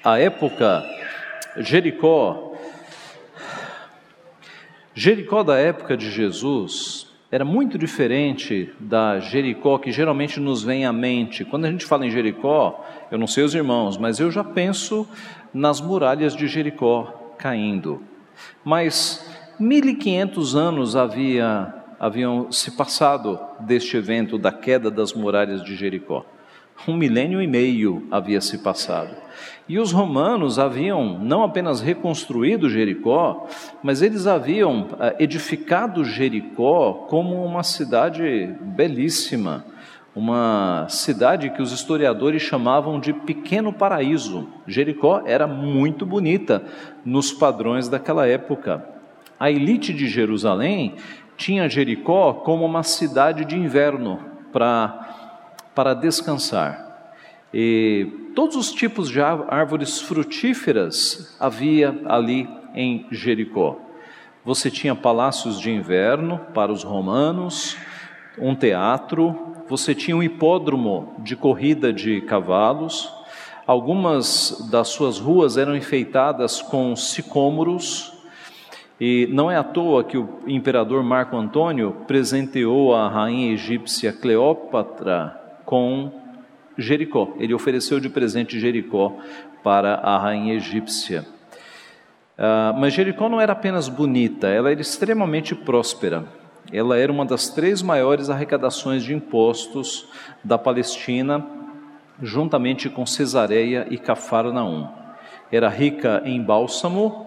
A 0.04 0.18
época, 0.18 0.85
Jericó, 1.57 2.52
Jericó 4.95 5.42
da 5.42 5.57
época 5.57 5.97
de 5.97 6.11
Jesus 6.11 7.08
era 7.31 7.45
muito 7.45 7.77
diferente 7.77 8.73
da 8.81 9.21
Jericó 9.21 9.79
que 9.79 9.93
geralmente 9.93 10.41
nos 10.41 10.63
vem 10.63 10.87
à 10.87 10.93
mente. 10.93 11.45
Quando 11.45 11.67
a 11.67 11.71
gente 11.71 11.85
fala 11.85 12.07
em 12.07 12.11
Jericó, 12.11 12.85
eu 13.11 13.19
não 13.19 13.27
sei 13.27 13.45
os 13.45 13.55
irmãos, 13.55 13.99
mas 13.99 14.19
eu 14.19 14.31
já 14.31 14.43
penso 14.43 15.07
nas 15.53 15.81
muralhas 15.81 16.35
de 16.35 16.47
Jericó 16.47 17.35
caindo. 17.37 18.03
Mas 18.65 19.31
1500 19.61 20.57
anos 20.57 20.97
havia 20.97 21.75
haviam 22.01 22.51
se 22.53 22.77
passado 22.77 23.39
deste 23.59 23.97
evento 23.97 24.39
da 24.39 24.53
queda 24.53 24.91
das 24.91 25.13
muralhas 25.13 25.65
de 25.65 25.75
Jericó. 25.75 26.25
Um 26.87 26.97
milênio 26.97 27.43
e 27.43 27.47
meio 27.47 28.07
havia 28.11 28.41
se 28.41 28.59
passado. 28.59 29.11
E 29.69 29.79
os 29.79 29.93
romanos 29.93 30.59
haviam 30.59 31.19
não 31.19 31.43
apenas 31.43 31.81
reconstruído 31.81 32.71
Jericó, 32.71 33.47
mas 33.83 34.01
eles 34.01 34.27
haviam 34.27 34.89
eh, 34.99 35.17
edificado 35.19 36.05
Jericó 36.05 37.07
como 37.09 37.45
uma 37.45 37.63
cidade 37.63 38.55
belíssima, 38.61 39.67
uma 40.15 40.87
cidade 40.89 41.51
que 41.51 41.61
os 41.61 41.71
historiadores 41.71 42.43
chamavam 42.43 42.99
de 42.99 43.13
pequeno 43.13 43.73
paraíso. 43.73 44.49
Jericó 44.67 45.23
era 45.27 45.47
muito 45.47 46.07
bonita 46.07 46.63
nos 47.05 47.33
padrões 47.33 47.89
daquela 47.89 48.27
época. 48.27 48.85
A 49.39 49.51
elite 49.51 49.93
de 49.93 50.09
Jerusalém 50.09 50.97
tinha 51.37 51.69
Jericó 51.69 52.33
como 52.33 52.65
uma 52.65 52.83
cidade 52.83 53.45
de 53.45 53.57
inverno 53.57 54.19
para, 54.53 55.18
para 55.79 55.95
descansar. 55.95 57.15
E 57.55 58.33
todos 58.35 58.57
os 58.57 58.73
tipos 58.73 59.09
de 59.09 59.21
árvores 59.21 60.01
frutíferas 60.01 61.37
havia 61.39 61.97
ali 62.07 62.49
em 62.75 63.07
Jericó. 63.13 63.79
Você 64.45 64.73
tinha 64.73 64.97
palácios 64.97 65.61
de 65.61 65.71
inverno 65.71 66.41
para 66.53 66.73
os 66.73 66.83
romanos, 66.83 67.77
um 68.41 68.57
teatro, 68.57 69.55
você 69.69 69.95
tinha 69.95 70.17
um 70.17 70.23
hipódromo 70.23 71.15
de 71.21 71.37
corrida 71.37 71.93
de 71.93 72.23
cavalos, 72.23 73.09
algumas 73.65 74.69
das 74.73 74.89
suas 74.89 75.21
ruas 75.21 75.57
eram 75.57 75.77
enfeitadas 75.77 76.61
com 76.61 76.97
sicômoros, 76.97 78.13
e 79.01 79.29
não 79.31 79.49
é 79.49 79.57
à 79.57 79.63
toa 79.63 80.03
que 80.03 80.19
o 80.19 80.41
imperador 80.49 81.05
Marco 81.05 81.37
Antônio 81.37 81.99
presenteou 82.09 82.97
a 82.97 83.09
rainha 83.09 83.53
egípcia 83.53 84.13
Cleópatra 84.13 85.47
com 85.69 86.11
Jericó. 86.79 87.35
Ele 87.39 87.53
ofereceu 87.53 88.01
de 88.01 88.09
presente 88.09 88.59
Jericó 88.59 89.19
para 89.63 89.97
a 89.97 90.17
rainha 90.17 90.55
egípcia. 90.55 91.27
Uh, 92.39 92.73
mas 92.81 92.95
Jericó 92.95 93.29
não 93.29 93.39
era 93.39 93.53
apenas 93.53 93.87
bonita, 93.87 94.49
ela 94.49 94.71
era 94.71 94.81
extremamente 94.81 95.55
próspera. 95.55 96.25
Ela 96.73 96.97
era 96.97 97.13
uma 97.13 97.27
das 97.27 97.51
três 97.51 97.83
maiores 97.83 98.31
arrecadações 98.31 99.05
de 99.05 99.13
impostos 99.13 100.09
da 100.43 100.57
Palestina, 100.57 101.47
juntamente 102.23 102.89
com 102.89 103.05
Cesareia 103.05 103.87
e 103.91 103.99
Cafarnaum. 103.99 104.89
Era 105.53 105.69
rica 105.69 106.23
em 106.25 106.43
bálsamo, 106.43 107.27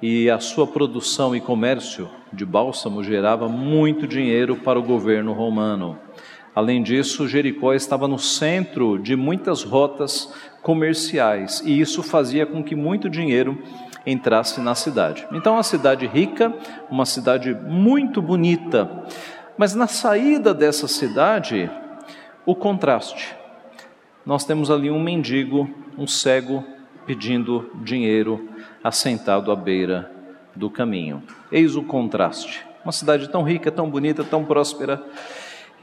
e 0.00 0.30
a 0.30 0.38
sua 0.38 0.66
produção 0.66 1.36
e 1.36 1.40
comércio 1.40 2.08
de 2.32 2.46
bálsamo 2.46 3.04
gerava 3.04 3.46
muito 3.46 4.06
dinheiro 4.06 4.56
para 4.56 4.78
o 4.78 4.82
governo 4.82 5.34
romano. 5.34 5.98
Além 6.54 6.82
disso, 6.82 7.26
Jericó 7.26 7.74
estava 7.74 8.06
no 8.06 8.18
centro 8.18 8.98
de 8.98 9.16
muitas 9.16 9.64
rotas 9.64 10.32
comerciais 10.62 11.60
e 11.64 11.80
isso 11.80 12.02
fazia 12.02 12.46
com 12.46 12.62
que 12.62 12.76
muito 12.76 13.10
dinheiro 13.10 13.60
entrasse 14.06 14.60
na 14.60 14.74
cidade. 14.74 15.26
Então, 15.32 15.54
uma 15.54 15.62
cidade 15.62 16.06
rica, 16.06 16.54
uma 16.90 17.04
cidade 17.04 17.54
muito 17.54 18.22
bonita, 18.22 19.04
mas 19.58 19.74
na 19.74 19.86
saída 19.86 20.54
dessa 20.54 20.86
cidade, 20.86 21.70
o 22.46 22.54
contraste. 22.54 23.34
Nós 24.24 24.44
temos 24.44 24.70
ali 24.70 24.90
um 24.90 25.02
mendigo, 25.02 25.68
um 25.98 26.06
cego, 26.06 26.64
pedindo 27.06 27.70
dinheiro 27.82 28.48
assentado 28.82 29.50
à 29.50 29.56
beira 29.56 30.10
do 30.54 30.70
caminho. 30.70 31.22
Eis 31.50 31.76
o 31.76 31.82
contraste. 31.82 32.64
Uma 32.84 32.92
cidade 32.92 33.28
tão 33.28 33.42
rica, 33.42 33.70
tão 33.70 33.88
bonita, 33.88 34.22
tão 34.24 34.44
próspera, 34.44 35.02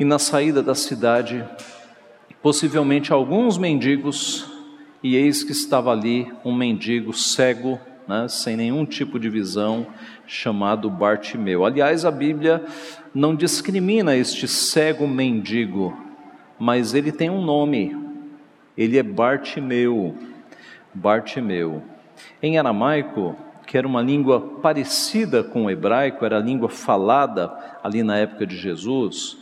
e 0.01 0.03
na 0.03 0.17
saída 0.17 0.63
da 0.63 0.73
cidade, 0.73 1.47
possivelmente 2.41 3.13
alguns 3.13 3.55
mendigos, 3.55 4.51
e 5.03 5.15
eis 5.15 5.43
que 5.43 5.51
estava 5.51 5.91
ali 5.91 6.27
um 6.43 6.55
mendigo 6.55 7.13
cego, 7.13 7.79
né, 8.07 8.27
sem 8.27 8.57
nenhum 8.57 8.83
tipo 8.83 9.19
de 9.19 9.29
visão, 9.29 9.85
chamado 10.25 10.89
Bartimeu. 10.89 11.63
Aliás, 11.63 12.03
a 12.03 12.09
Bíblia 12.09 12.65
não 13.13 13.35
discrimina 13.35 14.15
este 14.15 14.47
cego 14.47 15.07
mendigo, 15.07 15.95
mas 16.57 16.95
ele 16.95 17.11
tem 17.11 17.29
um 17.29 17.45
nome, 17.45 17.95
ele 18.75 18.97
é 18.97 19.03
Bartimeu. 19.03 20.17
Bartimeu. 20.91 21.83
Em 22.41 22.57
aramaico, 22.57 23.35
que 23.67 23.77
era 23.77 23.85
uma 23.85 24.01
língua 24.01 24.41
parecida 24.63 25.43
com 25.43 25.65
o 25.65 25.69
hebraico, 25.69 26.25
era 26.25 26.37
a 26.37 26.41
língua 26.41 26.69
falada 26.69 27.53
ali 27.83 28.01
na 28.01 28.17
época 28.17 28.47
de 28.47 28.57
Jesus, 28.57 29.37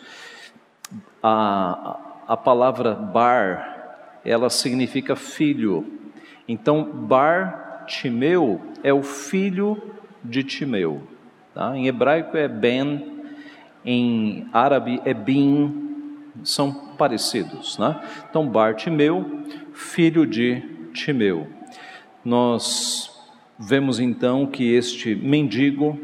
a, 1.21 1.99
a 2.27 2.37
palavra 2.37 2.93
bar, 2.93 4.19
ela 4.23 4.49
significa 4.49 5.15
filho. 5.15 5.85
Então, 6.47 6.83
bar 6.83 7.85
Timeu 7.87 8.61
é 8.83 8.93
o 8.93 9.03
filho 9.03 9.81
de 10.23 10.43
Timeu. 10.43 11.01
Tá? 11.53 11.75
Em 11.75 11.87
hebraico 11.87 12.37
é 12.37 12.47
Ben, 12.47 13.19
em 13.83 14.47
árabe 14.53 15.01
é 15.05 15.13
Bin, 15.13 15.89
são 16.43 16.73
parecidos. 16.97 17.77
Né? 17.77 17.99
Então, 18.29 18.47
Bar 18.47 18.75
Timeu, 18.75 19.43
filho 19.73 20.25
de 20.25 20.61
Timeu. 20.93 21.47
Nós 22.23 23.09
vemos 23.57 23.99
então 23.99 24.45
que 24.45 24.73
este 24.73 25.15
mendigo, 25.15 25.99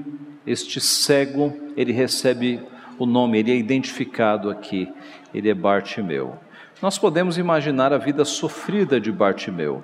este 0.45 0.79
cego, 0.79 1.53
ele 1.75 1.91
recebe 1.91 2.59
o 2.97 3.05
nome, 3.05 3.39
ele 3.39 3.51
é 3.51 3.55
identificado 3.55 4.49
aqui, 4.49 4.91
ele 5.33 5.49
é 5.49 5.53
Bartimeu. 5.53 6.37
Nós 6.81 6.97
podemos 6.97 7.37
imaginar 7.37 7.93
a 7.93 7.97
vida 7.97 8.25
sofrida 8.25 8.99
de 8.99 9.11
Bartimeu. 9.11 9.83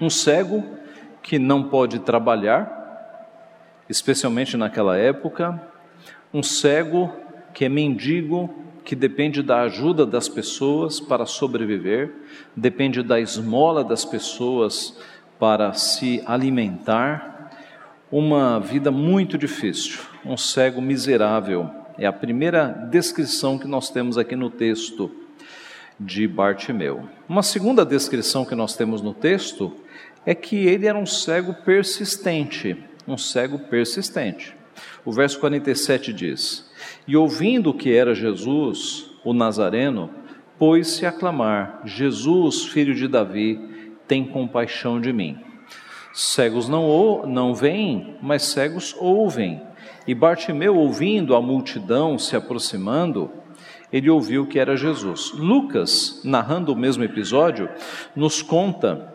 Um 0.00 0.10
cego 0.10 0.64
que 1.22 1.38
não 1.38 1.64
pode 1.64 2.00
trabalhar, 2.00 2.72
especialmente 3.88 4.56
naquela 4.56 4.96
época, 4.96 5.60
um 6.32 6.42
cego 6.42 7.12
que 7.54 7.64
é 7.64 7.68
mendigo, 7.68 8.54
que 8.84 8.94
depende 8.94 9.42
da 9.42 9.62
ajuda 9.62 10.06
das 10.06 10.28
pessoas 10.28 11.00
para 11.00 11.26
sobreviver, 11.26 12.12
depende 12.54 13.02
da 13.02 13.18
esmola 13.18 13.82
das 13.82 14.04
pessoas 14.04 14.96
para 15.38 15.72
se 15.72 16.22
alimentar, 16.26 17.50
uma 18.10 18.60
vida 18.60 18.90
muito 18.90 19.36
difícil, 19.36 20.00
um 20.24 20.36
cego 20.36 20.80
miserável. 20.80 21.68
É 21.98 22.06
a 22.06 22.12
primeira 22.12 22.68
descrição 22.90 23.58
que 23.58 23.66
nós 23.66 23.88
temos 23.88 24.18
aqui 24.18 24.36
no 24.36 24.50
texto 24.50 25.10
de 25.98 26.28
Bartimeu. 26.28 27.08
Uma 27.26 27.42
segunda 27.42 27.86
descrição 27.86 28.44
que 28.44 28.54
nós 28.54 28.76
temos 28.76 29.00
no 29.00 29.14
texto 29.14 29.72
é 30.26 30.34
que 30.34 30.56
ele 30.66 30.86
era 30.86 30.98
um 30.98 31.06
cego 31.06 31.54
persistente, 31.54 32.76
um 33.08 33.16
cego 33.16 33.58
persistente. 33.58 34.54
O 35.06 35.12
verso 35.12 35.40
47 35.40 36.12
diz: 36.12 36.70
E 37.08 37.16
ouvindo 37.16 37.72
que 37.72 37.94
era 37.94 38.14
Jesus, 38.14 39.10
o 39.24 39.32
Nazareno, 39.32 40.10
pôs-se 40.58 41.06
a 41.06 41.12
clamar: 41.12 41.80
Jesus, 41.86 42.66
filho 42.66 42.94
de 42.94 43.08
Davi, 43.08 43.58
tem 44.06 44.26
compaixão 44.26 45.00
de 45.00 45.14
mim. 45.14 45.38
Cegos 46.12 46.68
não, 46.68 46.84
ou, 46.84 47.26
não 47.26 47.54
veem, 47.54 48.16
mas 48.20 48.42
cegos 48.42 48.94
ouvem. 48.98 49.62
E 50.06 50.14
Bartimeu, 50.14 50.76
ouvindo 50.76 51.34
a 51.34 51.42
multidão 51.42 52.18
se 52.18 52.36
aproximando, 52.36 53.30
ele 53.92 54.10
ouviu 54.10 54.46
que 54.46 54.58
era 54.58 54.76
Jesus. 54.76 55.32
Lucas, 55.32 56.20
narrando 56.24 56.72
o 56.72 56.76
mesmo 56.76 57.02
episódio, 57.02 57.68
nos 58.14 58.42
conta 58.42 59.12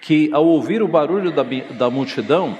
que 0.00 0.30
ao 0.32 0.46
ouvir 0.46 0.82
o 0.82 0.88
barulho 0.88 1.32
da, 1.32 1.42
da 1.42 1.88
multidão, 1.88 2.58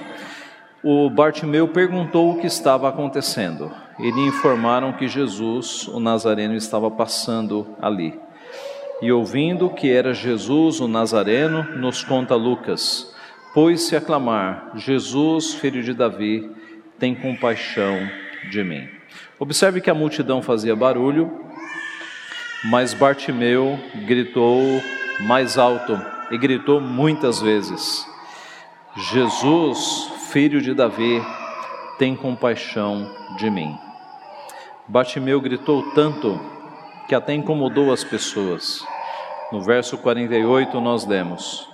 o 0.83 1.09
Bartimeu 1.09 1.67
perguntou 1.67 2.31
o 2.31 2.39
que 2.39 2.47
estava 2.47 2.89
acontecendo. 2.89 3.71
E 3.99 4.11
lhe 4.11 4.21
informaram 4.27 4.93
que 4.93 5.07
Jesus, 5.07 5.87
o 5.87 5.99
Nazareno, 5.99 6.55
estava 6.55 6.89
passando 6.91 7.67
ali. 7.81 8.19
E 9.01 9.11
ouvindo 9.11 9.69
que 9.69 9.91
era 9.91 10.13
Jesus 10.13 10.79
o 10.79 10.87
Nazareno, 10.87 11.63
nos 11.77 12.03
conta 12.03 12.35
Lucas, 12.35 13.13
pôs-se 13.53 13.95
a 13.95 14.01
clamar: 14.01 14.71
Jesus, 14.75 15.53
filho 15.53 15.83
de 15.83 15.93
Davi, 15.93 16.49
tem 16.99 17.15
compaixão 17.15 18.09
de 18.49 18.63
mim. 18.63 18.89
Observe 19.39 19.81
que 19.81 19.89
a 19.89 19.93
multidão 19.93 20.41
fazia 20.41 20.75
barulho, 20.75 21.45
mas 22.63 22.93
Bartimeu 22.93 23.79
gritou 24.05 24.81
mais 25.21 25.57
alto 25.57 25.99
e 26.31 26.37
gritou 26.37 26.79
muitas 26.79 27.41
vezes: 27.41 28.05
Jesus, 28.95 30.11
filho 30.31 30.61
de 30.61 30.73
Davi, 30.73 31.21
tem 31.97 32.15
compaixão 32.15 33.09
de 33.37 33.49
mim. 33.49 33.77
Bartimeu 34.87 35.41
gritou 35.41 35.91
tanto 35.91 36.39
que 37.07 37.15
até 37.15 37.33
incomodou 37.33 37.91
as 37.91 38.03
pessoas. 38.03 38.85
No 39.51 39.61
verso 39.61 39.97
48 39.97 40.79
nós 40.81 41.05
lemos: 41.05 41.67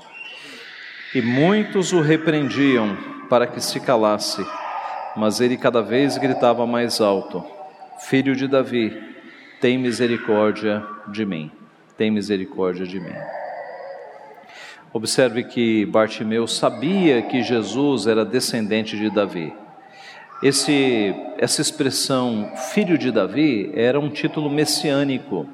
E 1.13 1.21
muitos 1.21 1.93
o 1.93 2.01
repreendiam 2.01 2.97
para 3.29 3.47
que 3.47 3.61
se 3.61 3.79
calasse, 3.79 4.45
mas 5.15 5.41
ele 5.41 5.57
cada 5.57 5.81
vez 5.81 6.17
gritava 6.17 6.65
mais 6.65 7.01
alto: 7.01 7.43
Filho 7.99 8.35
de 8.35 8.47
Davi, 8.47 8.91
tem 9.59 9.77
misericórdia 9.77 10.83
de 11.07 11.25
mim. 11.25 11.51
Tem 11.97 12.09
misericórdia 12.09 12.85
de 12.85 12.99
mim. 12.99 13.13
Observe 14.93 15.43
que 15.43 15.85
Bartimeu 15.85 16.47
sabia 16.47 17.21
que 17.21 17.43
Jesus 17.43 18.07
era 18.07 18.25
descendente 18.25 18.97
de 18.97 19.09
Davi. 19.09 19.53
Esse, 20.43 21.15
essa 21.37 21.61
expressão 21.61 22.51
filho 22.73 22.97
de 22.97 23.11
Davi 23.11 23.71
era 23.75 23.99
um 23.99 24.09
título 24.09 24.49
messiânico. 24.49 25.47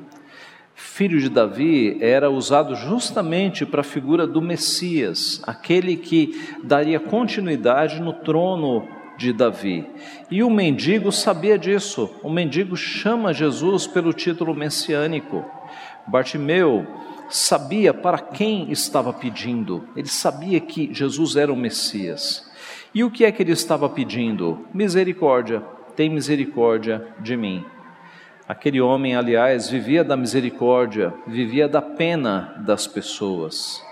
Filho 0.73 1.19
de 1.19 1.29
Davi 1.29 1.97
era 1.99 2.29
usado 2.29 2.73
justamente 2.75 3.65
para 3.65 3.81
a 3.81 3.83
figura 3.83 4.25
do 4.25 4.41
Messias, 4.41 5.41
aquele 5.45 5.97
que 5.97 6.39
daria 6.63 6.99
continuidade 6.99 7.99
no 7.99 8.13
trono 8.13 8.87
de 9.17 9.33
Davi. 9.33 9.85
E 10.29 10.43
o 10.43 10.49
mendigo 10.49 11.11
sabia 11.11 11.57
disso. 11.57 12.09
O 12.23 12.29
mendigo 12.29 12.77
chama 12.77 13.33
Jesus 13.33 13.87
pelo 13.87 14.13
título 14.13 14.53
messiânico. 14.53 15.43
Bartimeu 16.05 16.85
sabia 17.29 17.93
para 17.93 18.19
quem 18.19 18.71
estava 18.71 19.11
pedindo. 19.11 19.87
Ele 19.95 20.07
sabia 20.07 20.59
que 20.59 20.93
Jesus 20.93 21.35
era 21.35 21.51
o 21.51 21.57
Messias. 21.57 22.49
E 22.93 23.03
o 23.03 23.11
que 23.11 23.25
é 23.25 23.31
que 23.31 23.43
ele 23.43 23.51
estava 23.51 23.89
pedindo? 23.89 24.65
Misericórdia, 24.73 25.61
tem 25.95 26.09
misericórdia 26.09 27.05
de 27.19 27.35
mim. 27.35 27.65
Aquele 28.47 28.79
homem, 28.79 29.15
aliás, 29.15 29.69
vivia 29.69 30.03
da 30.05 30.15
misericórdia, 30.15 31.13
vivia 31.27 31.67
da 31.67 31.81
pena 31.81 32.55
das 32.65 32.87
pessoas. 32.87 33.83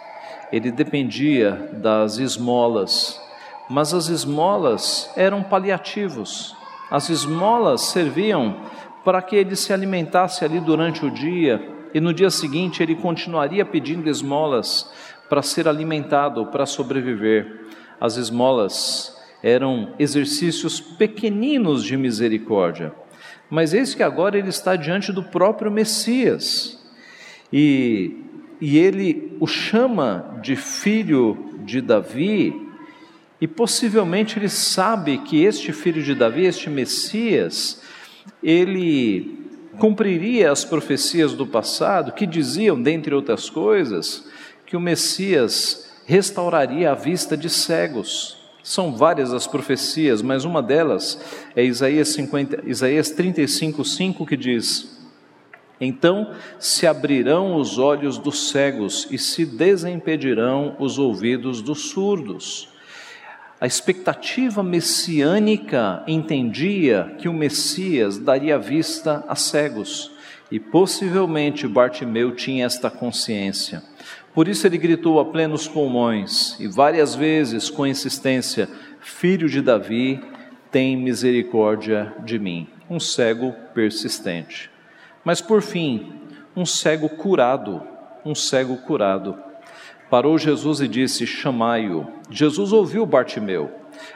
Ele 0.51 0.71
dependia 0.71 1.51
das 1.73 2.17
esmolas, 2.19 3.21
mas 3.69 3.93
as 3.93 4.07
esmolas 4.07 5.11
eram 5.15 5.43
paliativos. 5.43 6.55
As 6.89 7.09
esmolas 7.09 7.81
serviam 7.81 8.57
para 9.03 9.21
que 9.21 9.35
ele 9.35 9.55
se 9.55 9.73
alimentasse 9.73 10.43
ali 10.43 10.59
durante 10.59 11.05
o 11.05 11.11
dia 11.11 11.73
e 11.93 11.99
no 11.99 12.13
dia 12.13 12.29
seguinte 12.29 12.83
ele 12.83 12.95
continuaria 12.95 13.65
pedindo 13.65 14.09
esmolas 14.09 14.91
para 15.29 15.41
ser 15.41 15.67
alimentado, 15.67 16.45
para 16.47 16.65
sobreviver 16.65 17.65
as 17.99 18.17
esmolas 18.17 19.15
eram 19.41 19.93
exercícios 19.99 20.79
pequeninos 20.79 21.83
de 21.83 21.95
misericórdia. 21.95 22.93
Mas 23.49 23.73
eis 23.73 23.93
que 23.93 24.01
agora 24.01 24.37
ele 24.37 24.49
está 24.49 24.75
diante 24.75 25.11
do 25.11 25.23
próprio 25.23 25.71
Messias. 25.71 26.83
E, 27.53 28.17
e 28.59 28.77
ele 28.77 29.37
o 29.39 29.45
chama 29.45 30.39
de 30.41 30.55
filho 30.55 31.37
de 31.63 31.79
Davi, 31.79 32.64
e 33.39 33.47
possivelmente 33.47 34.39
ele 34.39 34.49
sabe 34.49 35.17
que 35.19 35.43
este 35.43 35.73
filho 35.73 36.01
de 36.01 36.15
Davi, 36.15 36.45
este 36.45 36.69
Messias, 36.69 37.81
ele 38.41 39.45
cumpriria 39.77 40.51
as 40.51 40.63
profecias 40.63 41.33
do 41.33 41.45
passado 41.45 42.13
que 42.13 42.25
diziam, 42.25 42.81
dentre 42.81 43.13
outras 43.13 43.49
coisas, 43.49 44.25
que 44.65 44.77
o 44.77 44.79
Messias 44.79 45.91
restauraria 46.05 46.91
a 46.91 46.95
vista 46.95 47.35
de 47.35 47.49
cegos. 47.49 48.37
São 48.63 48.95
várias 48.95 49.33
as 49.33 49.45
profecias, 49.45 50.21
mas 50.21 50.43
uma 50.43 50.61
delas 50.63 51.19
é 51.55 51.63
Isaías, 51.63 52.09
50, 52.09 52.63
Isaías 52.65 53.11
35, 53.11 53.83
5, 53.83 54.25
que 54.25 54.37
diz: 54.37 55.05
Então 55.79 56.31
se 56.57 56.87
abrirão 56.87 57.57
os 57.57 57.77
olhos 57.77 58.17
dos 58.17 58.49
cegos 58.49 59.07
e 59.11 59.19
se 59.19 59.45
desimpedirão 59.45 60.75
os 60.79 60.97
ouvidos 60.97 61.61
dos 61.61 61.89
surdos. 61.89 62.74
A 63.59 63.65
expectativa 63.65 64.61
messiânica 64.61 66.03
entendia 66.07 67.15
que 67.17 67.29
o 67.29 67.33
Messias 67.33 68.17
daria 68.17 68.59
vista 68.59 69.23
a 69.27 69.35
cegos, 69.35 70.11
e 70.51 70.59
possivelmente 70.59 71.67
Bartimeu 71.67 72.35
tinha 72.35 72.65
esta 72.65 72.89
consciência. 72.89 73.81
Por 74.33 74.49
isso 74.49 74.67
ele 74.67 74.77
gritou 74.77 75.19
a 75.21 75.25
plenos 75.25 75.67
pulmões 75.67 76.59
e 76.59 76.67
várias 76.67 77.15
vezes 77.15 77.69
com 77.69 77.87
insistência: 77.87 78.69
Filho 78.99 79.47
de 79.47 79.61
Davi, 79.61 80.21
tem 80.69 80.97
misericórdia 80.97 82.13
de 82.25 82.37
mim. 82.37 82.67
Um 82.89 82.99
cego 82.99 83.53
persistente. 83.73 84.69
Mas 85.23 85.39
por 85.39 85.61
fim, 85.61 86.13
um 86.55 86.65
cego 86.65 87.07
curado, 87.07 87.81
um 88.25 88.35
cego 88.35 88.75
curado. 88.77 89.44
Parou 90.09 90.37
Jesus 90.37 90.81
e 90.81 90.87
disse: 90.87 91.25
Chamai-o. 91.25 92.07
Jesus 92.29 92.71
ouviu 92.71 93.05
Bartimeu. 93.05 93.71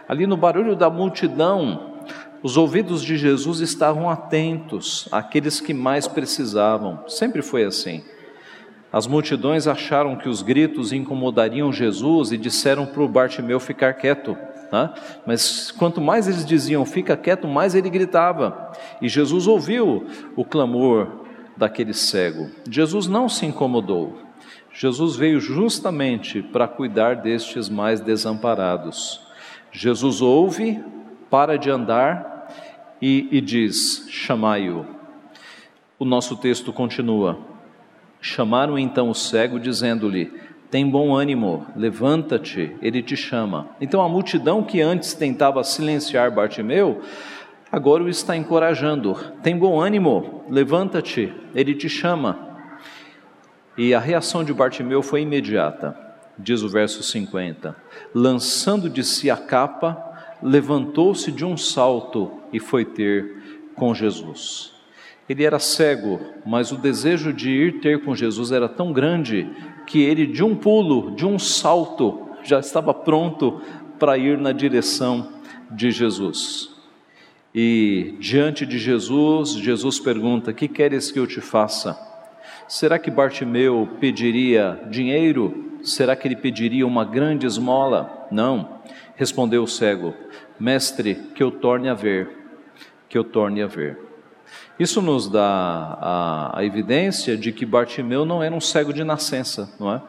Ali 0.08 0.28
no 0.28 0.38
barulho 0.38 0.76
da 0.76 0.90
multidão, 0.90 1.96
os 2.44 2.58
ouvidos 2.58 3.04
de 3.04 3.18
Jesus 3.18 3.60
estavam 3.60 4.10
atentos 4.10 5.08
àqueles 5.12 5.60
que 5.60 5.74
mais 5.74 6.08
precisavam. 6.08 7.04
Sempre 7.08 7.42
foi 7.42 7.64
assim. 7.64 8.04
As 8.92 9.06
multidões 9.06 9.68
acharam 9.68 10.16
que 10.16 10.28
os 10.28 10.42
gritos 10.42 10.92
incomodariam 10.92 11.72
Jesus 11.72 12.32
e 12.32 12.38
disseram 12.38 12.86
para 12.86 13.04
o 13.04 13.08
Bartimeu 13.08 13.60
ficar 13.60 13.94
quieto. 13.94 14.36
Né? 14.72 14.94
Mas 15.26 15.70
quanto 15.72 16.02
mais 16.02 16.28
eles 16.28 16.46
diziam 16.46 16.86
fica 16.86 17.16
quieto, 17.16 17.48
mais 17.48 17.76
ele 17.76 17.90
gritava. 17.90 18.72
E 19.02 19.08
Jesus 19.08 19.48
ouviu 19.48 20.08
o 20.36 20.44
clamor 20.44 21.08
daquele 21.56 21.94
cego. 21.94 22.50
Jesus 22.70 23.08
não 23.08 23.28
se 23.30 23.46
incomodou. 23.46 24.29
Jesus 24.72 25.16
veio 25.16 25.40
justamente 25.40 26.42
para 26.42 26.68
cuidar 26.68 27.16
destes 27.16 27.70
mais 27.70 28.00
desamparados. 28.00 29.22
Jesus 29.72 30.22
ouve, 30.22 30.84
para 31.30 31.58
de 31.58 31.70
andar 31.70 32.48
e, 33.02 33.28
e 33.32 33.42
diz: 33.42 34.08
Chamai-o. 34.10 34.86
O 35.98 36.06
nosso 36.06 36.38
texto 36.38 36.72
continua. 36.72 37.38
Chamaram 38.22 38.78
então 38.78 39.10
o 39.10 39.16
cego, 39.16 39.60
dizendo-lhe: 39.60 40.32
Tem 40.70 40.88
bom 40.88 41.14
ânimo, 41.16 41.66
levanta-te, 41.76 42.76
ele 42.82 43.02
te 43.02 43.16
chama. 43.16 43.70
Então 43.80 44.02
a 44.02 44.10
multidão 44.10 44.64
que 44.64 44.82
antes 44.82 45.14
tentava 45.14 45.64
silenciar 45.64 46.32
Bartimeu, 46.32 47.02
agora 47.72 48.04
o 48.04 48.10
está 48.10 48.36
encorajando: 48.36 49.16
Tem 49.44 49.58
bom 49.58 49.80
ânimo, 49.80 50.44
levanta-te, 50.50 51.34
ele 51.54 51.76
te 51.76 51.90
chama. 51.90 52.49
E 53.80 53.94
a 53.94 54.00
reação 54.00 54.44
de 54.44 54.54
Bartimeu 54.54 55.02
foi 55.02 55.22
imediata, 55.22 55.98
diz 56.38 56.62
o 56.64 56.68
verso 56.68 57.02
50. 57.02 57.74
Lançando 58.14 58.90
de 58.90 59.06
si 59.06 59.32
a 59.32 59.38
capa, 59.38 60.36
levantou-se 60.44 61.32
de 61.32 61.46
um 61.46 61.56
salto 61.56 62.30
e 62.52 62.60
foi 62.60 62.84
ter 62.84 63.64
com 63.76 63.96
Jesus. 63.96 64.74
Ele 65.30 65.46
era 65.46 65.60
cego, 65.60 66.20
mas 66.46 66.74
o 66.74 66.78
desejo 66.78 67.32
de 67.32 67.52
ir 67.52 67.80
ter 67.80 68.04
com 68.04 68.14
Jesus 68.14 68.52
era 68.52 68.68
tão 68.68 68.92
grande 68.92 69.50
que 69.88 70.02
ele, 70.02 70.28
de 70.28 70.44
um 70.44 70.58
pulo, 70.58 71.16
de 71.16 71.26
um 71.26 71.40
salto, 71.40 72.28
já 72.44 72.60
estava 72.60 72.94
pronto 72.94 73.62
para 73.98 74.18
ir 74.18 74.38
na 74.38 74.52
direção 74.52 75.36
de 75.72 75.90
Jesus. 75.90 76.70
E 77.56 78.14
diante 78.20 78.66
de 78.66 78.78
Jesus, 78.78 79.54
Jesus 79.54 80.02
pergunta: 80.02 80.52
Que 80.52 80.68
queres 80.68 81.12
que 81.12 81.20
eu 81.20 81.26
te 81.26 81.40
faça? 81.40 82.09
Será 82.70 83.00
que 83.00 83.10
Bartimeu 83.10 83.90
pediria 84.00 84.80
dinheiro? 84.92 85.80
Será 85.82 86.16
que 86.16 86.28
ele 86.28 86.36
pediria 86.36 86.86
uma 86.86 87.04
grande 87.04 87.48
esmola? 87.48 88.28
Não. 88.30 88.82
Respondeu 89.16 89.64
o 89.64 89.68
cego: 89.68 90.14
Mestre, 90.60 91.16
que 91.34 91.42
eu 91.42 91.50
torne 91.50 91.90
a 91.90 91.96
ver, 91.96 92.30
que 93.10 93.18
eu 93.18 93.24
torne 93.24 93.64
a 93.64 93.68
ver. 93.68 93.98
Isso 94.80 95.02
nos 95.02 95.28
dá 95.28 95.98
a, 96.00 96.60
a, 96.60 96.64
evidência 96.64 97.36
de 97.36 97.52
que 97.52 97.66
Bartimeu 97.66 98.24
não 98.24 98.44
era 98.44 98.54
um 98.54 98.62
cego 98.62 98.94
de 98.94 99.04
nascença, 99.04 99.74
não 99.80 99.92
é? 99.92 100.02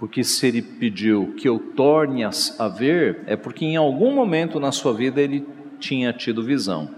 Porque 0.00 0.24
se 0.24 0.48
ele 0.48 0.60
pediu 0.60 1.32
que 1.36 1.48
eu 1.48 1.60
torne 1.60 2.24
a, 2.24 2.68
ver, 2.68 3.20
é 3.24 3.36
porque 3.36 3.64
em 3.64 3.76
algum 3.76 4.12
momento 4.12 4.58
na 4.58 4.72
sua 4.72 4.92
vida 4.92 5.22
ele 5.22 5.46
tinha 5.78 6.12
tido 6.12 6.42
visão. 6.42 6.90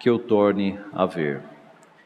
Que 0.00 0.10
eu 0.10 0.18
torne 0.18 0.80
a 0.92 1.06
ver. 1.06 1.51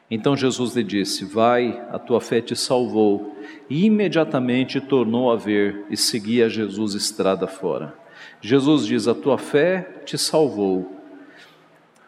Então 0.09 0.35
Jesus 0.35 0.75
lhe 0.75 0.83
disse: 0.83 1.25
Vai, 1.25 1.81
a 1.91 1.99
tua 1.99 2.21
fé 2.21 2.41
te 2.41 2.55
salvou. 2.55 3.35
E 3.69 3.85
imediatamente 3.85 4.79
tornou 4.79 5.31
a 5.31 5.35
ver 5.35 5.85
e 5.89 5.97
seguia 5.97 6.49
Jesus 6.49 6.93
estrada 6.93 7.47
fora. 7.47 7.93
Jesus 8.41 8.85
diz: 8.85 9.07
A 9.07 9.15
tua 9.15 9.37
fé 9.37 10.01
te 10.05 10.17
salvou 10.17 10.97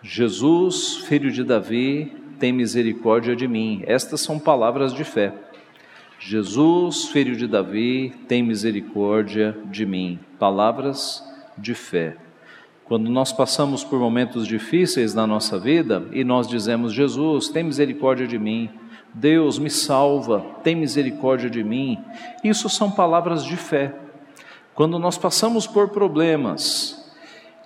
Jesus, 0.02 0.96
filho 1.08 1.30
de 1.30 1.44
Davi, 1.44 2.14
tem 2.40 2.54
misericórdia 2.54 3.36
de 3.36 3.50
mim. 3.50 3.84
Estas 3.86 4.22
são 4.22 4.40
palavras 4.40 4.94
de 4.94 5.04
fé. 5.04 5.34
Jesus, 6.18 7.10
filho 7.10 7.36
de 7.36 7.46
Davi, 7.46 8.14
tem 8.26 8.42
misericórdia 8.42 9.58
de 9.66 9.86
mim. 9.86 10.18
Palavras 10.38 11.22
de 11.58 11.74
fé. 11.74 12.16
Quando 12.90 13.08
nós 13.08 13.32
passamos 13.32 13.84
por 13.84 14.00
momentos 14.00 14.48
difíceis 14.48 15.14
na 15.14 15.28
nossa 15.28 15.60
vida 15.60 16.08
e 16.12 16.24
nós 16.24 16.48
dizemos: 16.48 16.92
Jesus, 16.92 17.48
tem 17.48 17.64
misericórdia 17.64 18.26
de 18.26 18.40
mim. 18.40 18.68
Deus 19.14 19.60
me 19.60 19.70
salva, 19.70 20.44
tem 20.64 20.76
misericórdia 20.76 21.52
de 21.52 21.64
mim. 21.64 22.00
Isso 22.44 22.68
são 22.68 22.90
palavras 22.90 23.46
de 23.46 23.56
fé. 23.56 23.94
Quando 24.74 24.98
nós 24.98 25.20
passamos 25.20 25.68
por 25.68 25.90
problemas 25.90 27.14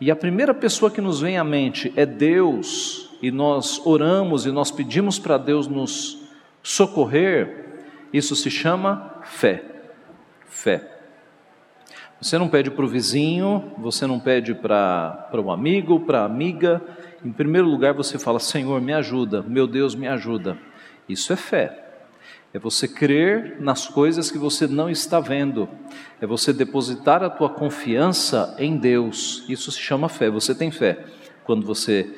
e 0.01 0.11
a 0.11 0.15
primeira 0.15 0.53
pessoa 0.53 0.91
que 0.91 0.99
nos 0.99 1.21
vem 1.21 1.37
à 1.37 1.43
mente 1.43 1.93
é 1.95 2.05
Deus, 2.05 3.09
e 3.21 3.31
nós 3.31 3.81
oramos 3.85 4.45
e 4.45 4.51
nós 4.51 4.71
pedimos 4.71 5.17
para 5.17 5.37
Deus 5.37 5.67
nos 5.67 6.21
socorrer, 6.61 7.85
isso 8.11 8.35
se 8.35 8.51
chama 8.51 9.21
fé. 9.23 9.63
Fé. 10.47 10.92
Você 12.23 12.37
não 12.37 12.47
pede 12.47 12.71
para 12.71 12.85
o 12.85 12.87
vizinho, 12.87 13.73
você 13.77 14.07
não 14.07 14.17
pede 14.17 14.55
para 14.55 15.27
um 15.33 15.51
amigo, 15.51 15.99
para 15.99 16.23
amiga. 16.23 16.81
Em 17.23 17.33
primeiro 17.33 17.67
lugar, 17.67 17.93
você 17.93 18.17
fala: 18.17 18.39
Senhor, 18.39 18.79
me 18.79 18.93
ajuda, 18.93 19.41
meu 19.41 19.67
Deus, 19.67 19.93
me 19.93 20.07
ajuda. 20.07 20.57
Isso 21.07 21.33
é 21.33 21.35
fé. 21.35 21.83
É 22.53 22.57
você 22.57 22.87
crer 22.87 23.57
nas 23.59 23.89
coisas 23.89 24.31
que 24.31 24.37
você 24.37 24.67
não 24.67 24.89
está 24.89 25.19
vendo. 25.19 25.67
É 26.21 26.25
você 26.25 26.53
depositar 26.53 27.21
a 27.23 27.29
tua 27.29 27.49
confiança 27.49 28.55
em 28.57 28.77
Deus. 28.77 29.43
Isso 29.49 29.69
se 29.69 29.81
chama 29.81 30.07
fé. 30.07 30.29
Você 30.29 30.55
tem 30.55 30.71
fé. 30.71 31.03
Quando 31.43 31.65
você 31.65 32.09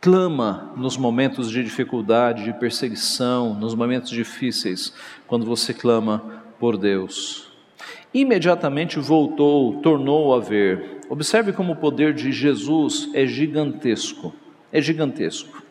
clama 0.00 0.72
nos 0.76 0.96
momentos 0.96 1.50
de 1.50 1.64
dificuldade, 1.64 2.44
de 2.44 2.52
perseguição, 2.52 3.54
nos 3.54 3.74
momentos 3.74 4.10
difíceis, 4.10 4.94
quando 5.26 5.44
você 5.44 5.74
clama 5.74 6.44
por 6.60 6.76
Deus. 6.76 7.51
Imediatamente 8.14 8.98
voltou, 8.98 9.80
tornou 9.80 10.34
a 10.34 10.40
ver. 10.40 11.00
Observe 11.08 11.52
como 11.52 11.72
o 11.72 11.76
poder 11.76 12.12
de 12.12 12.30
Jesus 12.30 13.10
é 13.14 13.26
gigantesco. 13.26 14.34
É 14.70 14.80
gigantesco. 14.80 15.62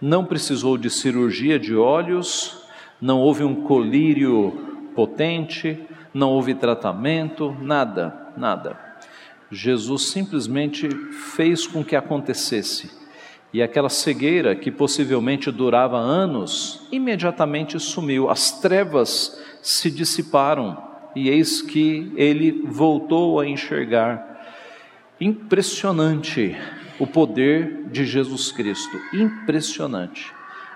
Não 0.00 0.24
precisou 0.24 0.76
de 0.76 0.90
cirurgia 0.90 1.58
de 1.58 1.74
olhos, 1.74 2.62
não 3.00 3.20
houve 3.20 3.42
um 3.42 3.62
colírio 3.62 4.90
potente, 4.94 5.78
não 6.12 6.30
houve 6.30 6.54
tratamento, 6.54 7.56
nada, 7.60 8.32
nada. 8.36 8.78
Jesus 9.50 10.10
simplesmente 10.10 10.88
fez 11.34 11.66
com 11.66 11.84
que 11.84 11.96
acontecesse 11.96 12.98
e 13.52 13.62
aquela 13.62 13.88
cegueira 13.88 14.54
que 14.54 14.70
possivelmente 14.70 15.50
durava 15.50 15.96
anos, 15.96 16.86
imediatamente 16.92 17.80
sumiu. 17.80 18.28
As 18.28 18.60
trevas 18.60 19.42
se 19.62 19.90
dissiparam 19.90 20.87
e 21.18 21.28
eis 21.28 21.60
que 21.60 22.12
ele 22.14 22.62
voltou 22.64 23.40
a 23.40 23.46
enxergar. 23.46 24.40
Impressionante 25.20 26.56
o 26.96 27.08
poder 27.08 27.88
de 27.90 28.04
Jesus 28.04 28.52
Cristo, 28.52 28.96
impressionante. 29.12 30.32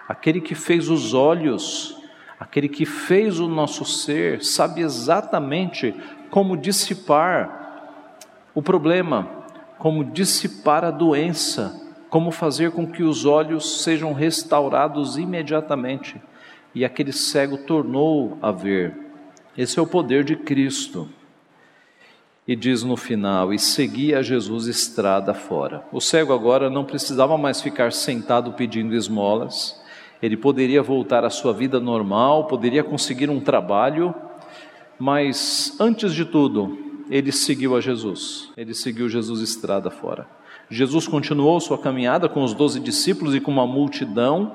Aquele 0.09 0.41
que 0.41 0.57
fez 0.57 0.89
os 0.89 1.15
olhos, 1.15 1.97
aquele 2.41 2.69
que 2.69 2.85
fez 2.85 3.39
o 3.39 3.47
nosso 3.47 3.85
ser, 3.85 4.43
sabe 4.43 4.81
exatamente 4.81 5.95
como 6.29 6.57
dissipar 6.57 8.11
o 8.53 8.61
problema, 8.61 9.29
como 9.79 10.05
dissipar 10.05 10.85
a 10.85 10.91
doença, 10.91 11.81
como 12.11 12.33
fazer 12.33 12.73
com 12.73 12.85
que 12.85 13.05
os 13.05 13.25
olhos 13.25 13.85
sejam 13.85 14.13
restaurados 14.13 15.17
imediatamente. 15.17 16.21
E 16.75 16.85
aquele 16.85 17.13
cego 17.13 17.59
tornou 17.59 18.39
a 18.43 18.51
ver. 18.51 19.02
Esse 19.57 19.79
é 19.79 19.83
o 19.83 19.87
poder 19.87 20.25
de 20.25 20.37
Cristo. 20.37 21.09
E 22.47 22.57
diz 22.57 22.83
no 22.83 22.97
final: 22.97 23.53
E 23.53 23.59
seguia 23.59 24.23
Jesus 24.23 24.67
estrada 24.67 25.35
fora. 25.35 25.85
O 25.93 26.01
cego 26.01 26.33
agora 26.33 26.71
não 26.71 26.85
precisava 26.85 27.37
mais 27.37 27.61
ficar 27.61 27.93
sentado 27.93 28.53
pedindo 28.53 28.95
esmolas, 28.95 29.81
ele 30.23 30.37
poderia 30.37 30.83
voltar 30.83 31.25
à 31.25 31.31
sua 31.31 31.53
vida 31.53 31.81
normal, 31.81 32.47
poderia 32.47 32.85
conseguir 32.85 33.29
um 33.29 33.41
trabalho, 33.41 34.15
mas 34.99 35.77
antes 35.81 36.15
de 36.15 36.25
tudo, 36.25 36.79
ele 37.11 37.33
seguiu 37.33 37.77
a 37.77 37.81
Jesus, 37.81 38.51
ele 38.57 38.73
seguiu 38.73 39.09
Jesus 39.09 39.41
estrada 39.41 39.91
fora. 39.91 40.27
Jesus 40.71 41.07
continuou 41.07 41.61
sua 41.61 41.77
caminhada 41.77 42.29
com 42.29 42.43
os 42.43 42.55
doze 42.55 42.81
discípulos 42.81 43.35
e 43.35 43.41
com 43.41 43.51
uma 43.51 43.67
multidão, 43.67 44.55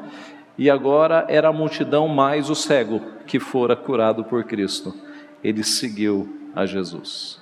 e 0.58 0.70
agora 0.70 1.26
era 1.30 1.50
a 1.50 1.54
multidão 1.54 2.08
mais 2.08 2.50
o 2.50 2.56
cego 2.56 3.02
que 3.26 3.40
fora 3.40 3.76
curado 3.76 4.24
por 4.24 4.44
Cristo. 4.44 4.94
Ele 5.44 5.64
seguiu 5.64 6.50
a 6.56 6.66
Jesus. 6.66 7.40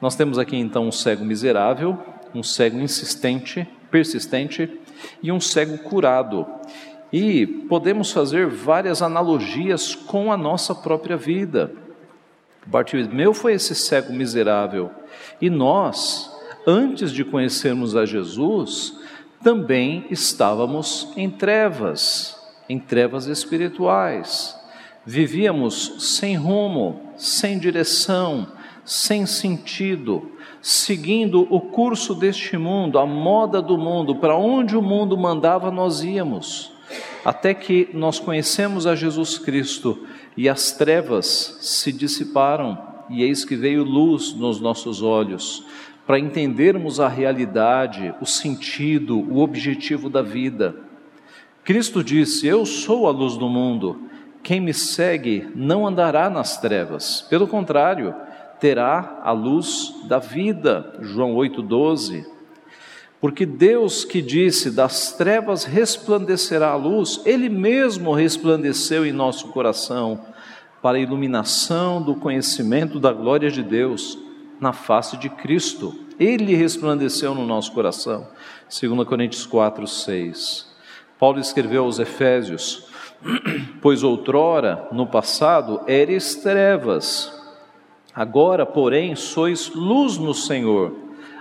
Nós 0.00 0.16
temos 0.16 0.38
aqui 0.38 0.56
então 0.56 0.88
um 0.88 0.92
cego 0.92 1.24
miserável, 1.24 1.98
um 2.34 2.42
cego 2.42 2.78
insistente, 2.78 3.68
persistente 3.90 4.80
e 5.22 5.30
um 5.30 5.40
cego 5.40 5.78
curado. 5.78 6.46
E 7.12 7.46
podemos 7.46 8.10
fazer 8.10 8.48
várias 8.48 9.02
analogias 9.02 9.94
com 9.94 10.32
a 10.32 10.36
nossa 10.36 10.74
própria 10.74 11.16
vida. 11.16 11.72
Bartimeu 12.66 13.34
foi 13.34 13.54
esse 13.54 13.74
cego 13.74 14.12
miserável 14.12 14.90
e 15.40 15.50
nós 15.50 16.32
antes 16.66 17.12
de 17.12 17.24
conhecermos 17.24 17.96
a 17.96 18.06
Jesus, 18.06 18.98
também 19.42 20.06
estávamos 20.10 21.12
em 21.16 21.28
trevas, 21.28 22.36
em 22.68 22.78
trevas 22.78 23.26
espirituais. 23.26 24.56
Vivíamos 25.04 25.96
sem 26.16 26.36
rumo, 26.36 27.12
sem 27.16 27.58
direção, 27.58 28.46
sem 28.84 29.26
sentido, 29.26 30.32
seguindo 30.60 31.46
o 31.50 31.60
curso 31.60 32.14
deste 32.14 32.56
mundo, 32.56 32.98
a 32.98 33.06
moda 33.06 33.60
do 33.60 33.76
mundo, 33.76 34.16
para 34.16 34.36
onde 34.36 34.76
o 34.76 34.82
mundo 34.82 35.16
mandava 35.16 35.70
nós 35.70 36.02
íamos, 36.02 36.72
até 37.24 37.52
que 37.52 37.88
nós 37.92 38.20
conhecemos 38.20 38.86
a 38.86 38.94
Jesus 38.94 39.38
Cristo 39.38 40.06
e 40.36 40.48
as 40.48 40.72
trevas 40.72 41.58
se 41.60 41.92
dissiparam, 41.92 42.78
e 43.10 43.22
eis 43.22 43.44
que 43.44 43.56
veio 43.56 43.82
luz 43.82 44.32
nos 44.32 44.60
nossos 44.60 45.02
olhos, 45.02 45.64
para 46.06 46.18
entendermos 46.18 46.98
a 46.98 47.08
realidade, 47.08 48.14
o 48.20 48.26
sentido, 48.26 49.18
o 49.18 49.38
objetivo 49.38 50.10
da 50.10 50.22
vida. 50.22 50.74
Cristo 51.64 52.02
disse: 52.02 52.46
Eu 52.46 52.66
sou 52.66 53.06
a 53.06 53.10
luz 53.10 53.36
do 53.36 53.48
mundo. 53.48 54.08
Quem 54.42 54.60
me 54.60 54.74
segue 54.74 55.48
não 55.54 55.86
andará 55.86 56.28
nas 56.28 56.60
trevas, 56.60 57.22
pelo 57.30 57.46
contrário, 57.46 58.12
terá 58.58 59.20
a 59.22 59.30
luz 59.30 59.94
da 60.08 60.18
vida. 60.18 60.96
João 61.00 61.34
8,12. 61.36 62.26
Porque 63.20 63.46
Deus 63.46 64.04
que 64.04 64.20
disse: 64.20 64.72
Das 64.72 65.12
trevas 65.12 65.64
resplandecerá 65.64 66.70
a 66.70 66.76
luz, 66.76 67.22
Ele 67.24 67.48
mesmo 67.48 68.12
resplandeceu 68.12 69.06
em 69.06 69.12
nosso 69.12 69.48
coração, 69.48 70.20
para 70.82 70.98
a 70.98 71.00
iluminação 71.00 72.02
do 72.02 72.16
conhecimento 72.16 72.98
da 72.98 73.12
glória 73.12 73.48
de 73.48 73.62
Deus 73.62 74.18
na 74.62 74.72
face 74.72 75.16
de 75.16 75.28
Cristo. 75.28 75.92
Ele 76.20 76.54
resplandeceu 76.54 77.34
no 77.34 77.44
nosso 77.44 77.72
coração. 77.72 78.28
2 78.70 79.06
Coríntios 79.06 79.44
4, 79.44 79.84
6. 79.88 80.72
Paulo 81.18 81.40
escreveu 81.40 81.84
aos 81.84 81.98
Efésios: 81.98 82.86
Pois 83.82 84.04
outrora, 84.04 84.88
no 84.92 85.04
passado, 85.04 85.80
eres 85.88 86.36
trevas, 86.36 87.32
agora, 88.14 88.64
porém, 88.64 89.16
sois 89.16 89.68
luz 89.74 90.16
no 90.16 90.32
Senhor, 90.32 90.96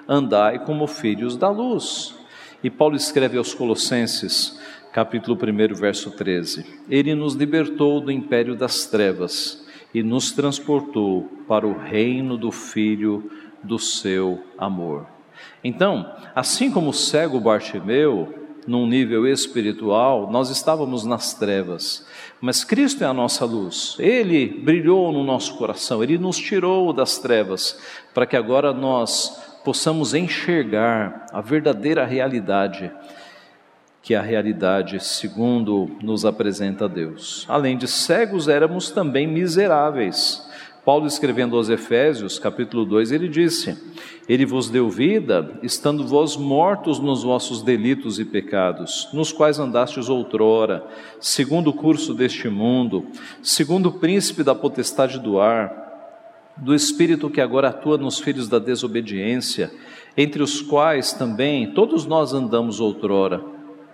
andai 0.07 0.65
como 0.65 0.87
filhos 0.87 1.37
da 1.37 1.49
luz. 1.49 2.15
E 2.63 2.71
Paulo 2.71 2.95
escreve 2.95 3.37
aos 3.37 3.53
Colossenses, 3.53 4.59
capítulo 4.91 5.37
1, 5.37 5.75
verso 5.75 6.09
13: 6.09 6.65
Ele 6.89 7.13
nos 7.13 7.35
libertou 7.35 8.01
do 8.01 8.11
império 8.11 8.55
das 8.55 8.87
trevas 8.87 9.61
e 9.93 10.01
nos 10.01 10.31
transportou 10.31 11.29
para 11.47 11.67
o 11.67 11.77
reino 11.77 12.37
do 12.37 12.51
Filho 12.51 13.29
do 13.63 13.77
seu 13.77 14.43
amor. 14.57 15.05
Então, 15.63 16.11
assim 16.35 16.71
como 16.71 16.89
o 16.89 16.93
cego 16.93 17.39
Bartimeu, 17.39 18.41
num 18.67 18.85
nível 18.85 19.27
espiritual, 19.27 20.29
nós 20.31 20.49
estávamos 20.49 21.03
nas 21.03 21.33
trevas, 21.33 22.05
mas 22.39 22.63
Cristo 22.63 23.03
é 23.03 23.07
a 23.07 23.13
nossa 23.13 23.43
luz. 23.43 23.95
Ele 23.99 24.47
brilhou 24.47 25.11
no 25.11 25.23
nosso 25.23 25.57
coração, 25.57 26.03
ele 26.03 26.17
nos 26.17 26.37
tirou 26.37 26.93
das 26.93 27.17
trevas, 27.17 27.79
para 28.13 28.25
que 28.25 28.35
agora 28.35 28.71
nós 28.71 29.59
possamos 29.63 30.13
enxergar 30.13 31.25
a 31.31 31.41
verdadeira 31.41 32.05
realidade 32.05 32.91
que 34.01 34.15
a 34.15 34.21
realidade 34.21 34.99
segundo 34.99 35.91
nos 36.01 36.25
apresenta 36.25 36.89
Deus. 36.89 37.45
Além 37.47 37.77
de 37.77 37.87
cegos, 37.87 38.47
éramos 38.47 38.89
também 38.89 39.27
miseráveis, 39.27 40.43
Paulo 40.83 41.05
escrevendo 41.05 41.55
aos 41.55 41.69
Efésios, 41.69 42.39
capítulo 42.39 42.83
2, 42.85 43.11
ele 43.11 43.27
disse: 43.27 43.77
Ele 44.27 44.47
vos 44.47 44.67
deu 44.67 44.89
vida, 44.89 45.59
estando 45.61 46.07
vós 46.07 46.35
mortos 46.35 46.97
nos 46.97 47.21
vossos 47.21 47.61
delitos 47.61 48.19
e 48.19 48.25
pecados, 48.25 49.07
nos 49.13 49.31
quais 49.31 49.59
andastes 49.59 50.09
outrora, 50.09 50.83
segundo 51.19 51.69
o 51.69 51.73
curso 51.73 52.15
deste 52.15 52.49
mundo, 52.49 53.05
segundo 53.43 53.89
o 53.89 53.99
príncipe 53.99 54.41
da 54.41 54.55
potestade 54.55 55.19
do 55.19 55.39
ar, 55.39 56.51
do 56.57 56.73
espírito 56.73 57.29
que 57.29 57.41
agora 57.41 57.69
atua 57.69 57.99
nos 57.99 58.19
filhos 58.19 58.49
da 58.49 58.57
desobediência, 58.57 59.71
entre 60.17 60.41
os 60.41 60.63
quais 60.63 61.13
também 61.13 61.73
todos 61.73 62.07
nós 62.07 62.33
andamos 62.33 62.79
outrora 62.79 63.50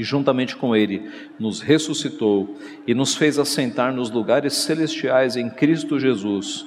e 0.00 0.02
juntamente 0.02 0.56
com 0.56 0.74
Ele 0.74 1.10
nos 1.38 1.60
ressuscitou 1.60 2.56
e 2.86 2.94
nos 2.94 3.14
fez 3.14 3.38
assentar 3.38 3.92
nos 3.92 4.10
lugares 4.10 4.54
celestiais 4.54 5.36
em 5.36 5.50
Cristo 5.50 6.00
Jesus, 6.00 6.64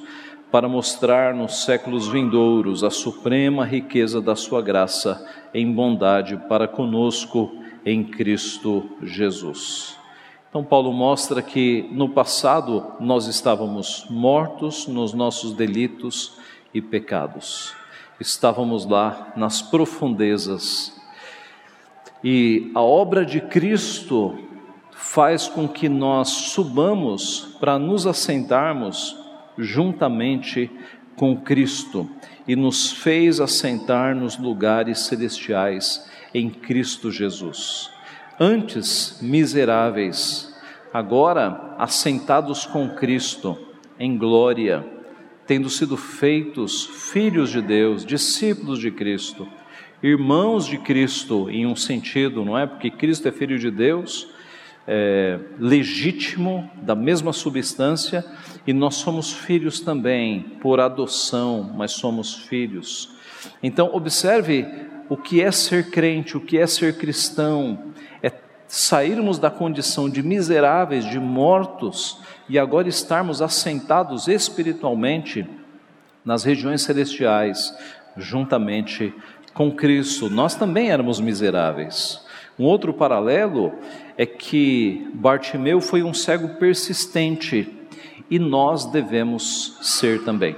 para 0.52 0.70
mostrar 0.70 1.34
nos 1.34 1.64
séculos 1.64 2.08
vindouros 2.08 2.84
a 2.84 2.92
suprema 2.92 3.66
riqueza 3.66 4.22
da 4.22 4.36
Sua 4.36 4.62
graça 4.62 5.28
em 5.52 5.74
bondade 5.74 6.40
para 6.48 6.68
conosco 6.68 7.52
em 7.84 8.04
Cristo 8.04 8.88
Jesus. 9.02 9.98
Então, 10.48 10.64
Paulo 10.64 10.94
mostra 10.94 11.42
que 11.42 11.90
no 11.92 12.10
passado 12.10 12.86
nós 13.00 13.26
estávamos 13.26 14.06
mortos 14.12 14.86
nos 14.86 15.12
nossos 15.12 15.54
delitos 15.54 16.38
e 16.72 16.80
pecados, 16.80 17.74
estávamos 18.20 18.86
lá 18.86 19.34
nas 19.36 19.60
profundezas 19.60 21.02
e 22.24 22.72
a 22.74 22.82
obra 22.82 23.26
de 23.26 23.42
Cristo 23.42 24.38
faz 24.92 25.48
com 25.48 25.68
que 25.68 25.90
nós 25.90 26.30
subamos 26.30 27.58
para 27.60 27.78
nos 27.78 28.08
assentarmos 28.08 29.18
juntamente 29.58 30.72
com 31.16 31.36
Cristo 31.36 32.10
e 32.48 32.56
nos 32.56 32.92
fez 32.92 33.40
assentar 33.40 34.16
nos 34.16 34.38
lugares 34.38 35.00
celestiais 35.00 36.10
em 36.34 36.50
Cristo 36.50 37.12
Jesus. 37.12 37.92
Antes 38.40 39.20
miseráveis, 39.22 40.56
agora 40.94 41.76
assentados 41.78 42.66
com 42.66 42.90
Cristo 42.90 43.58
em 44.00 44.18
glória, 44.18 44.86
tendo 45.46 45.70
sido 45.70 45.98
feitos 45.98 46.86
filhos 46.86 47.52
de 47.52 47.62
Deus, 47.62 48.06
discípulos 48.06 48.80
de 48.80 48.90
Cristo 48.90 49.48
irmãos 50.04 50.68
de 50.68 50.78
Cristo 50.78 51.50
em 51.50 51.66
um 51.66 51.78
sentido, 51.78 52.44
não 52.44 52.58
é? 52.58 52.68
Porque 52.68 52.92
Cristo 52.92 53.26
é 53.30 53.32
filho 53.32 53.58
de 53.58 53.72
Deus, 53.72 54.28
é, 54.86 55.40
legítimo, 55.58 56.70
da 56.82 56.94
mesma 56.94 57.32
substância, 57.32 58.26
e 58.68 58.74
nós 58.74 58.96
somos 58.96 59.32
filhos 59.32 59.80
também, 59.80 60.42
por 60.62 60.82
adoção, 60.82 61.72
mas 61.76 61.94
somos 61.94 62.36
filhos. 62.36 63.16
Então, 63.62 63.92
observe 63.94 64.68
o 65.08 65.16
que 65.16 65.42
é 65.42 65.52
ser 65.52 65.90
crente, 65.90 66.36
o 66.36 66.42
que 66.42 66.58
é 66.58 66.68
ser 66.68 66.98
cristão, 66.98 67.94
é 68.22 68.30
sairmos 68.68 69.40
da 69.40 69.50
condição 69.50 70.10
de 70.10 70.22
miseráveis, 70.22 71.06
de 71.06 71.20
mortos, 71.20 72.20
e 72.50 72.60
agora 72.60 72.90
estarmos 72.90 73.42
assentados 73.42 74.28
espiritualmente 74.28 75.48
nas 76.26 76.44
regiões 76.44 76.82
celestiais, 76.82 77.74
juntamente 78.18 79.14
com 79.54 79.72
Cristo, 79.72 80.30
nós 80.30 80.56
também 80.56 80.90
éramos 80.90 81.20
miseráveis. 81.20 82.24
Um 82.58 82.66
outro 82.66 82.94
paralelo 82.94 83.74
é 84.18 84.26
que 84.26 85.08
Bartimeu 85.14 85.82
foi 85.82 86.04
um 86.04 86.14
cego 86.14 86.50
persistente 86.60 87.72
e 88.30 88.40
nós 88.40 88.86
devemos 88.86 89.78
ser 89.82 90.24
também. 90.24 90.56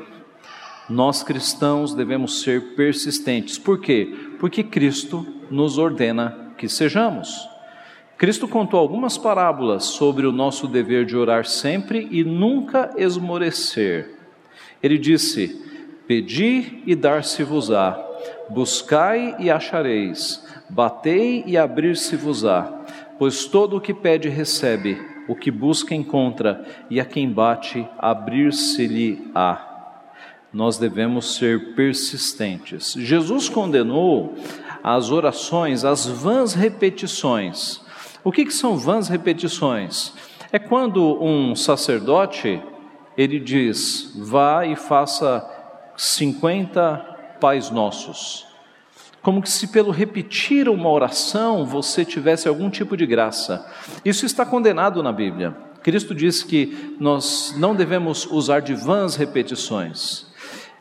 Nós 0.89 1.23
cristãos 1.23 1.93
devemos 1.93 2.41
ser 2.41 2.75
persistentes. 2.75 3.57
Por 3.57 3.79
quê? 3.79 4.13
Porque 4.39 4.63
Cristo 4.63 5.25
nos 5.49 5.77
ordena 5.77 6.51
que 6.57 6.69
sejamos. 6.69 7.49
Cristo 8.17 8.47
contou 8.47 8.79
algumas 8.79 9.17
parábolas 9.17 9.85
sobre 9.85 10.25
o 10.25 10.31
nosso 10.31 10.67
dever 10.67 11.05
de 11.05 11.17
orar 11.17 11.45
sempre 11.45 12.07
e 12.11 12.23
nunca 12.23 12.91
esmorecer. 12.97 14.15
Ele 14.81 14.97
disse: 14.97 15.61
Pedi 16.07 16.81
e 16.85 16.95
dar-se-vos-á 16.95 18.14
Buscai 18.49 19.35
e 19.39 19.49
achareis, 19.49 20.45
batei 20.69 21.43
e 21.47 21.57
abrir-se-vos-á, 21.57 22.85
pois 23.17 23.45
todo 23.45 23.77
o 23.77 23.81
que 23.81 23.93
pede 23.93 24.29
recebe, 24.29 25.01
o 25.27 25.35
que 25.35 25.49
busca 25.49 25.95
encontra, 25.95 26.63
e 26.89 26.99
a 26.99 27.05
quem 27.05 27.29
bate 27.29 27.87
abrir-se-lhe-á. 27.97 29.71
Nós 30.53 30.77
devemos 30.77 31.35
ser 31.35 31.75
persistentes. 31.75 32.93
Jesus 32.93 33.49
condenou 33.49 34.35
as 34.83 35.11
orações, 35.11 35.83
as 35.83 36.05
vãs 36.05 36.53
repetições. 36.53 37.81
O 38.23 38.31
que, 38.31 38.45
que 38.45 38.53
são 38.53 38.77
vãs 38.77 39.07
repetições? 39.07 40.13
É 40.51 40.59
quando 40.59 41.21
um 41.21 41.55
sacerdote 41.55 42.61
ele 43.17 43.39
diz: 43.39 44.13
vá 44.15 44.65
e 44.65 44.75
faça 44.75 45.45
50 45.97 47.14
Pais 47.39 47.69
Nossos. 47.69 48.45
Como 49.21 49.41
que 49.41 49.49
se 49.49 49.67
pelo 49.67 49.91
repetir 49.91 50.69
uma 50.69 50.89
oração 50.89 51.65
você 51.65 52.05
tivesse 52.05 52.47
algum 52.47 52.69
tipo 52.69 52.95
de 52.95 53.05
graça. 53.05 53.65
Isso 54.03 54.25
está 54.25 54.45
condenado 54.45 55.01
na 55.01 55.11
Bíblia. 55.11 55.55
Cristo 55.81 56.13
diz 56.13 56.43
que 56.43 56.95
nós 56.99 57.53
não 57.57 57.75
devemos 57.75 58.25
usar 58.25 58.59
de 58.59 58.73
vãs 58.73 59.15
repetições. 59.15 60.27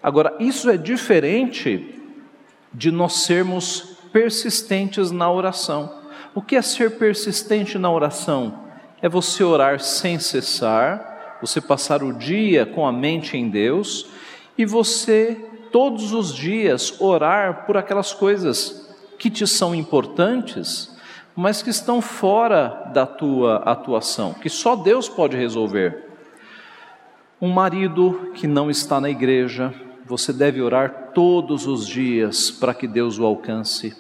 Agora, 0.03 0.35
isso 0.39 0.69
é 0.69 0.77
diferente 0.77 2.03
de 2.73 2.91
nós 2.91 3.25
sermos 3.25 3.97
persistentes 4.13 5.11
na 5.11 5.31
oração. 5.31 6.03
O 6.35 6.43
que 6.43 6.57
é 6.57 6.63
ser 6.63 6.99
persistente 6.99 7.79
na 7.79 7.91
oração? 7.91 8.65
É 9.01 9.09
você 9.09 9.43
orar 9.43 9.81
sem 9.81 10.19
cessar, 10.19 11.39
você 11.41 11.61
passar 11.61 12.03
o 12.03 12.13
dia 12.13 12.67
com 12.67 12.87
a 12.87 12.93
mente 12.93 13.37
em 13.37 13.49
Deus 13.49 14.07
e 14.57 14.67
você 14.67 15.37
todos 15.75 16.13
os 16.13 16.33
dias 16.33 17.01
orar 17.01 17.67
por 17.67 17.77
aquelas 17.77 18.13
coisas 18.13 18.89
que 19.19 19.29
te 19.29 19.45
são 19.45 19.75
importantes, 19.75 20.97
mas 21.35 21.63
que 21.63 21.71
estão 21.71 22.01
fora 22.01 22.93
da 22.95 23.05
tua 23.05 23.57
atuação, 23.57 24.35
que 24.35 24.49
só 24.49 24.77
Deus 24.77 25.09
pode 25.09 25.37
resolver. 25.37 26.11
Um 27.43 27.49
marido 27.49 28.31
que 28.35 28.47
não 28.47 28.71
está 28.71 29.01
na 29.01 29.11
igreja, 29.11 29.75
você 30.07 30.33
deve 30.33 30.63
orar 30.63 31.11
todos 31.13 31.67
os 31.67 31.89
dias 31.89 32.53
para 32.53 32.73
que 32.73 32.87
Deus 32.87 33.19
o 33.19 33.25
alcance. 33.25 33.97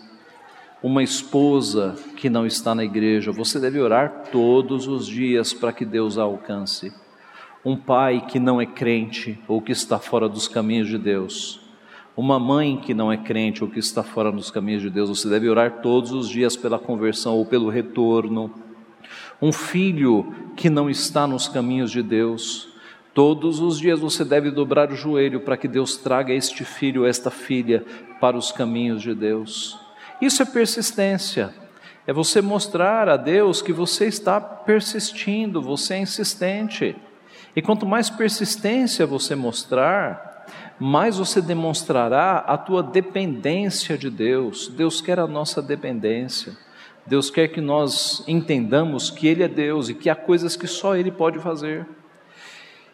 Uma 0.80 1.02
esposa 1.02 1.96
que 2.14 2.30
não 2.30 2.46
está 2.46 2.72
na 2.72 2.84
igreja, 2.84 3.32
você 3.32 3.58
deve 3.58 3.80
orar 3.80 4.26
todos 4.30 4.86
os 4.86 5.08
dias 5.08 5.52
para 5.52 5.72
que 5.72 5.84
Deus 5.84 6.18
a 6.18 6.22
alcance. 6.22 6.92
Um 7.64 7.76
pai 7.76 8.24
que 8.28 8.38
não 8.38 8.60
é 8.60 8.66
crente 8.66 9.40
ou 9.48 9.60
que 9.60 9.72
está 9.72 9.98
fora 9.98 10.28
dos 10.28 10.46
caminhos 10.46 10.86
de 10.86 10.98
Deus, 10.98 11.63
uma 12.16 12.38
mãe 12.38 12.76
que 12.76 12.94
não 12.94 13.10
é 13.10 13.16
crente 13.16 13.64
ou 13.64 13.70
que 13.70 13.78
está 13.78 14.02
fora 14.02 14.30
dos 14.30 14.50
caminhos 14.50 14.82
de 14.82 14.90
Deus, 14.90 15.08
você 15.08 15.28
deve 15.28 15.48
orar 15.48 15.80
todos 15.82 16.12
os 16.12 16.28
dias 16.28 16.56
pela 16.56 16.78
conversão 16.78 17.36
ou 17.36 17.44
pelo 17.44 17.68
retorno. 17.68 18.52
Um 19.42 19.52
filho 19.52 20.32
que 20.56 20.70
não 20.70 20.88
está 20.88 21.26
nos 21.26 21.48
caminhos 21.48 21.90
de 21.90 22.02
Deus, 22.02 22.68
todos 23.12 23.60
os 23.60 23.78
dias 23.78 23.98
você 23.98 24.24
deve 24.24 24.50
dobrar 24.50 24.92
o 24.92 24.96
joelho 24.96 25.40
para 25.40 25.56
que 25.56 25.66
Deus 25.66 25.96
traga 25.96 26.32
este 26.32 26.64
filho, 26.64 27.04
esta 27.04 27.30
filha 27.30 27.84
para 28.20 28.36
os 28.36 28.52
caminhos 28.52 29.02
de 29.02 29.14
Deus. 29.14 29.78
Isso 30.20 30.42
é 30.42 30.46
persistência. 30.46 31.52
É 32.06 32.12
você 32.12 32.40
mostrar 32.40 33.08
a 33.08 33.16
Deus 33.16 33.60
que 33.62 33.72
você 33.72 34.06
está 34.06 34.40
persistindo, 34.40 35.60
você 35.60 35.94
é 35.94 35.98
insistente. 35.98 36.94
E 37.56 37.62
quanto 37.62 37.86
mais 37.86 38.10
persistência 38.10 39.06
você 39.06 39.34
mostrar, 39.34 40.33
mais 40.78 41.18
você 41.18 41.40
demonstrará 41.40 42.38
a 42.38 42.56
tua 42.56 42.82
dependência 42.82 43.96
de 43.96 44.10
Deus. 44.10 44.68
Deus 44.68 45.00
quer 45.00 45.18
a 45.18 45.26
nossa 45.26 45.62
dependência. 45.62 46.56
Deus 47.06 47.30
quer 47.30 47.48
que 47.48 47.60
nós 47.60 48.24
entendamos 48.26 49.10
que 49.10 49.26
Ele 49.26 49.42
é 49.42 49.48
Deus 49.48 49.88
e 49.88 49.94
que 49.94 50.08
há 50.08 50.14
coisas 50.14 50.56
que 50.56 50.66
só 50.66 50.96
Ele 50.96 51.10
pode 51.10 51.38
fazer. 51.38 51.86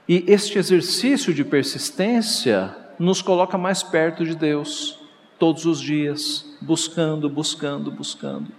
E 0.09 0.25
este 0.27 0.59
exercício 0.59 1.33
de 1.33 1.45
persistência 1.45 2.77
nos 2.99 3.23
coloca 3.23 3.57
mais 3.57 3.83
perto 3.83 4.25
de 4.25 4.35
Deus. 4.35 4.99
todos 5.39 5.65
os 5.65 5.81
dias, 5.81 6.45
buscando, 6.61 7.27
buscando, 7.31 7.91
buscando. 7.91 8.53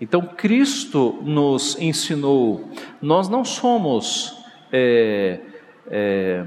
Então, 0.00 0.22
Cristo 0.22 1.18
nos 1.22 1.76
ensinou, 1.80 2.70
nós 3.02 3.28
não 3.28 3.44
somos. 3.44 4.36
É, 4.72 5.40
é, 5.88 6.46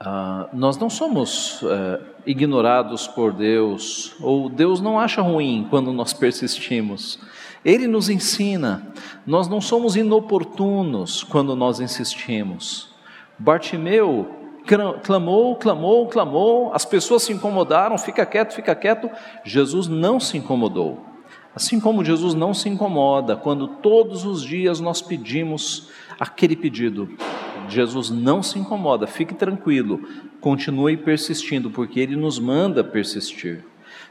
ah, 0.00 0.48
nós 0.52 0.76
não 0.76 0.88
somos 0.88 1.60
é, 1.64 2.00
ignorados 2.26 3.06
por 3.08 3.32
Deus, 3.32 4.14
ou 4.20 4.48
Deus 4.48 4.80
não 4.80 4.98
acha 4.98 5.20
ruim 5.20 5.66
quando 5.68 5.92
nós 5.92 6.12
persistimos. 6.14 7.18
Ele 7.64 7.86
nos 7.88 8.08
ensina, 8.08 8.86
nós 9.26 9.48
não 9.48 9.60
somos 9.60 9.96
inoportunos 9.96 11.24
quando 11.24 11.56
nós 11.56 11.80
insistimos. 11.80 12.88
Bartimeu 13.38 14.38
clamou, 15.02 15.56
clamou, 15.56 16.06
clamou, 16.08 16.74
as 16.74 16.84
pessoas 16.84 17.22
se 17.22 17.32
incomodaram, 17.32 17.96
fica 17.96 18.26
quieto, 18.26 18.54
fica 18.54 18.74
quieto. 18.74 19.10
Jesus 19.44 19.88
não 19.88 20.20
se 20.20 20.36
incomodou. 20.36 21.02
Assim 21.54 21.80
como 21.80 22.04
Jesus 22.04 22.34
não 22.34 22.52
se 22.52 22.68
incomoda 22.68 23.34
quando 23.34 23.66
todos 23.66 24.24
os 24.24 24.42
dias 24.42 24.78
nós 24.78 25.00
pedimos 25.00 25.88
aquele 26.20 26.54
pedido. 26.54 27.08
Jesus 27.74 28.10
não 28.10 28.42
se 28.42 28.58
incomoda, 28.58 29.06
fique 29.06 29.34
tranquilo, 29.34 30.00
continue 30.40 30.96
persistindo, 30.96 31.70
porque 31.70 32.00
Ele 32.00 32.16
nos 32.16 32.38
manda 32.38 32.82
persistir. 32.84 33.64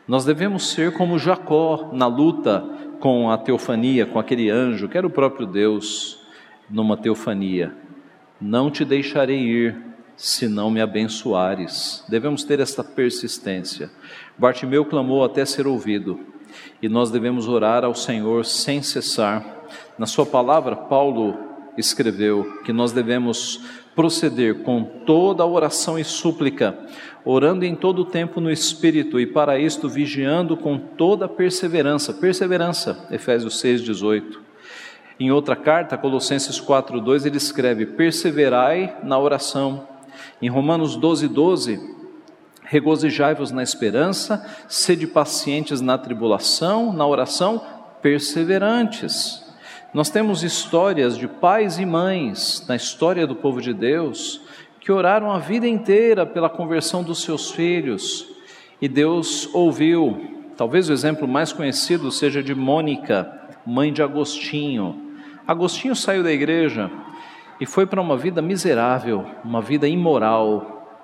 Nós 0.08 0.24
devemos 0.24 0.70
ser 0.72 0.93
como 0.93 1.20
Jacó 1.20 1.89
na 1.93 2.08
luta 2.08 2.63
com 3.00 3.30
a 3.30 3.38
teofania, 3.38 4.06
com 4.06 4.20
aquele 4.20 4.50
anjo, 4.50 4.88
que 4.88 4.98
era 4.98 5.06
o 5.06 5.12
próprio 5.12 5.46
Deus, 5.46 6.20
numa 6.70 6.98
teofania. 6.98 7.74
Não 8.39 8.72
te 8.72 8.86
deixarei 8.86 9.39
ir, 9.39 9.78
se 10.15 10.48
não 10.48 10.72
me 10.72 10.82
abençoares. 10.82 12.04
Devemos 12.10 12.43
ter 12.43 12.60
esta 12.60 12.84
persistência. 12.84 13.91
Bartimeu 14.38 14.84
clamou 14.86 15.24
até 15.24 15.46
ser 15.46 15.67
ouvido, 15.67 16.20
e 16.82 16.89
nós 16.89 17.12
devemos 17.12 17.48
orar 17.48 17.84
ao 17.84 17.93
Senhor 17.93 18.46
sem 18.46 18.82
cessar. 18.82 19.65
Na 19.98 20.06
sua 20.06 20.26
palavra, 20.26 20.76
Paulo 20.76 21.47
escreveu 21.78 22.60
que 22.63 22.74
nós 22.74 22.92
devemos 22.92 23.62
proceder 23.96 24.60
com 24.63 24.84
toda 24.84 25.44
a 25.44 25.46
oração 25.48 25.98
e 25.98 26.04
súplica, 26.04 26.78
orando 27.26 27.66
em 27.66 27.76
todo 27.76 28.00
o 28.00 28.06
tempo 28.06 28.40
no 28.40 28.52
Espírito, 28.52 29.20
e 29.20 29.26
para 29.26 29.58
isto 29.58 29.90
vigiando 29.90 30.56
com 30.56 30.78
toda 30.78 31.28
perseverança. 31.28 32.13
Perseverança, 32.13 33.08
Efésios 33.10 33.62
6,18. 33.62 34.38
Em 35.20 35.32
outra 35.32 35.56
carta, 35.56 35.98
Colossenses 35.98 36.62
4,2, 36.62 37.26
ele 37.26 37.38
escreve: 37.38 37.88
Perseverai 37.88 38.98
na 39.04 39.18
oração. 39.18 39.88
Em 40.40 40.48
Romanos 40.48 40.96
12,12, 40.96 41.28
12, 41.30 41.98
regozijai-vos 42.63 43.50
na 43.52 43.63
esperança, 43.63 44.46
sede 44.68 45.08
pacientes 45.08 45.82
na 45.82 45.98
tribulação, 45.98 46.94
na 46.94 47.08
oração, 47.08 47.63
perseverantes. 48.02 49.47
Nós 49.93 50.10
temos 50.10 50.43
histórias 50.43 51.17
de 51.17 51.30
pais 51.30 51.80
e 51.80 51.86
mães 51.86 52.65
na 52.67 52.76
história 52.76 53.26
do 53.26 53.36
povo 53.36 53.62
de 53.62 53.73
Deus 53.73 54.41
que 54.82 54.91
oraram 54.91 55.32
a 55.32 55.39
vida 55.39 55.65
inteira 55.65 56.26
pela 56.26 56.50
conversão 56.50 57.02
dos 57.02 57.21
seus 57.21 57.52
filhos 57.52 58.28
e 58.82 58.88
Deus 58.88 59.50
ouviu. 59.54 60.43
Talvez 60.58 60.89
o 60.89 60.93
exemplo 60.93 61.26
mais 61.26 61.54
conhecido 61.54 62.12
seja 62.12 62.43
de 62.43 62.54
Mônica, 62.54 63.32
mãe 63.65 63.93
de 63.93 64.04
Agostinho. 64.04 65.13
Agostinho 65.47 65.95
saiu 65.95 66.21
da 66.21 66.34
igreja 66.34 66.91
e 67.60 67.65
foi 67.65 67.86
para 67.86 68.02
uma 68.02 68.17
vida 68.17 68.41
miserável, 68.41 69.26
uma 69.43 69.62
vida 69.62 69.88
imoral. 69.88 71.00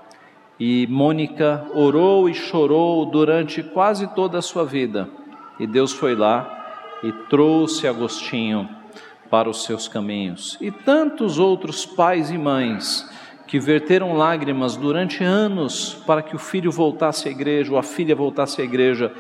E 0.60 0.86
Mônica 0.88 1.66
orou 1.74 2.30
e 2.30 2.34
chorou 2.34 3.06
durante 3.06 3.64
quase 3.64 4.08
toda 4.14 4.40
a 4.40 4.42
sua 4.42 4.66
vida. 4.66 5.10
E 5.58 5.66
Deus 5.66 5.94
foi 5.94 6.16
lá 6.16 6.63
e 7.04 7.12
trouxe 7.12 7.88
Agostinho 7.88 8.70
para 9.30 9.50
os 9.50 9.66
seus 9.66 9.88
caminhos. 9.88 10.58
E 10.62 10.72
tantos 10.72 11.38
outros 11.38 11.86
pais 11.86 12.32
e 12.32 12.38
mães 12.38 13.08
que 13.46 13.60
verteram 13.60 14.14
lágrimas 14.14 14.76
durante 14.76 15.24
anos 15.24 15.96
para 16.08 16.22
que 16.22 16.36
o 16.36 16.40
filho 16.40 16.72
voltasse 16.72 17.28
à 17.28 17.32
igreja 17.32 17.72
ou 17.72 17.78
a 17.78 17.84
filha 17.84 18.16
voltasse 18.16 18.62
à 18.62 18.64
igreja. 18.64 19.12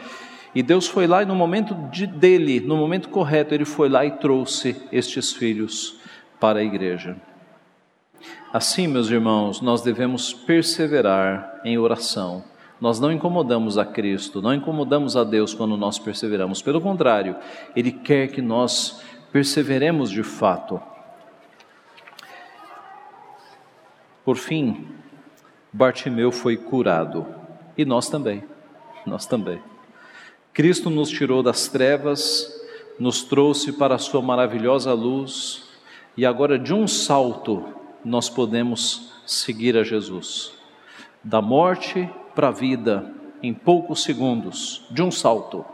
E 0.55 0.63
Deus 0.63 0.87
foi 0.87 1.07
lá 1.07 1.23
e 1.23 1.25
no 1.25 1.35
momento 1.35 1.75
de, 1.91 2.07
dele, 2.07 2.59
no 2.59 2.77
momento 2.77 3.09
correto, 3.09 3.53
ele 3.53 3.65
foi 3.65 3.89
lá 3.89 4.05
e 4.05 4.11
trouxe 4.11 4.81
estes 4.91 5.33
filhos 5.33 5.99
para 6.39 6.59
a 6.59 6.63
igreja. 6.63 7.17
Assim, 8.51 8.87
meus 8.87 9.09
irmãos, 9.09 9.61
nós 9.61 9.81
devemos 9.81 10.31
perseverar 10.31 11.59
em 11.65 11.77
oração 11.77 12.43
nós 12.83 12.99
não 12.99 13.13
incomodamos 13.13 13.77
a 13.77 13.85
Cristo, 13.85 14.41
não 14.41 14.53
incomodamos 14.53 15.15
a 15.15 15.23
Deus 15.23 15.53
quando 15.53 15.77
nós 15.77 15.97
perseveramos. 15.97 16.61
Pelo 16.61 16.81
contrário, 16.81 17.33
Ele 17.73 17.93
quer 17.93 18.27
que 18.27 18.41
nós 18.41 19.01
perseveremos 19.31 20.11
de 20.11 20.21
fato. 20.21 20.81
Por 24.25 24.35
fim, 24.35 24.85
Bartimeu 25.71 26.29
foi 26.29 26.57
curado 26.57 27.25
e 27.77 27.85
nós 27.85 28.09
também. 28.09 28.43
Nós 29.05 29.25
também. 29.25 29.61
Cristo 30.51 30.89
nos 30.89 31.09
tirou 31.09 31.41
das 31.41 31.69
trevas, 31.69 32.53
nos 32.99 33.23
trouxe 33.23 33.71
para 33.71 33.95
a 33.95 33.97
Sua 33.97 34.21
maravilhosa 34.21 34.91
luz 34.91 35.69
e 36.17 36.25
agora, 36.25 36.59
de 36.59 36.73
um 36.73 36.85
salto, 36.85 37.63
nós 38.03 38.29
podemos 38.29 39.13
seguir 39.25 39.77
a 39.77 39.85
Jesus. 39.85 40.51
Da 41.23 41.41
morte 41.41 42.09
para 42.35 42.49
a 42.49 42.51
vida 42.51 43.11
em 43.41 43.53
poucos 43.53 44.03
segundos, 44.03 44.85
de 44.89 45.01
um 45.01 45.11
salto. 45.11 45.65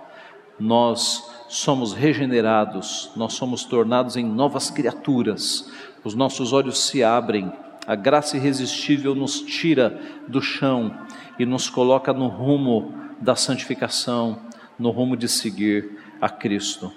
Nós 0.60 1.24
somos 1.48 1.94
regenerados, 1.94 3.12
nós 3.16 3.34
somos 3.34 3.64
tornados 3.64 4.18
em 4.18 4.26
novas 4.26 4.70
criaturas, 4.70 5.72
os 6.04 6.16
nossos 6.16 6.52
olhos 6.52 6.80
se 6.80 7.04
abrem, 7.04 7.52
a 7.86 7.96
graça 7.96 8.38
irresistível 8.38 9.16
nos 9.16 9.42
tira 9.42 10.00
do 10.28 10.42
chão 10.42 10.96
e 11.38 11.46
nos 11.46 11.70
coloca 11.70 12.12
no 12.14 12.28
rumo 12.28 12.94
da 13.20 13.36
santificação, 13.36 14.40
no 14.78 14.92
rumo 14.92 15.16
de 15.16 15.28
seguir 15.28 15.98
a 16.22 16.30
Cristo. 16.30 16.92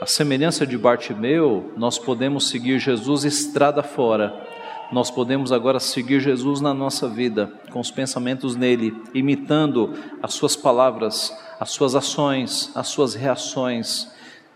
A 0.00 0.06
semelhança 0.06 0.66
de 0.66 0.78
Bartimeu, 0.78 1.72
nós 1.76 1.98
podemos 1.98 2.48
seguir 2.48 2.78
Jesus 2.78 3.24
estrada 3.24 3.82
fora 3.82 4.49
nós 4.92 5.10
podemos 5.10 5.52
agora 5.52 5.78
seguir 5.78 6.20
Jesus 6.20 6.60
na 6.60 6.74
nossa 6.74 7.08
vida, 7.08 7.52
com 7.70 7.78
os 7.78 7.90
pensamentos 7.90 8.56
nele, 8.56 8.96
imitando 9.14 9.94
as 10.20 10.34
suas 10.34 10.56
palavras, 10.56 11.32
as 11.60 11.70
suas 11.70 11.94
ações, 11.94 12.72
as 12.74 12.88
suas 12.88 13.14
reações, 13.14 14.10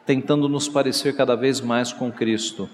tentando 0.05 0.49
nos 0.49 0.68
parecer 0.68 1.14
cada 1.16 1.37
vez 1.37 1.61
mais 1.61 1.92
com 1.92 2.11
Cristo. 2.11 2.68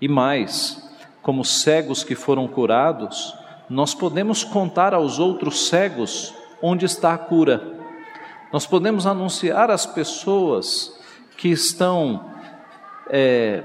E 0.00 0.06
mais, 0.06 0.88
como 1.22 1.44
cegos 1.44 2.04
que 2.04 2.14
foram 2.14 2.46
curados, 2.46 3.34
nós 3.68 3.92
podemos 3.92 4.44
contar 4.44 4.94
aos 4.94 5.18
outros 5.18 5.68
cegos 5.68 6.32
onde 6.62 6.86
está 6.86 7.12
a 7.14 7.18
cura. 7.18 7.74
Nós 8.52 8.64
podemos 8.64 9.06
anunciar 9.08 9.72
às 9.72 9.84
pessoas 9.84 10.96
que 11.36 11.48
estão 11.48 12.30
é, 13.10 13.62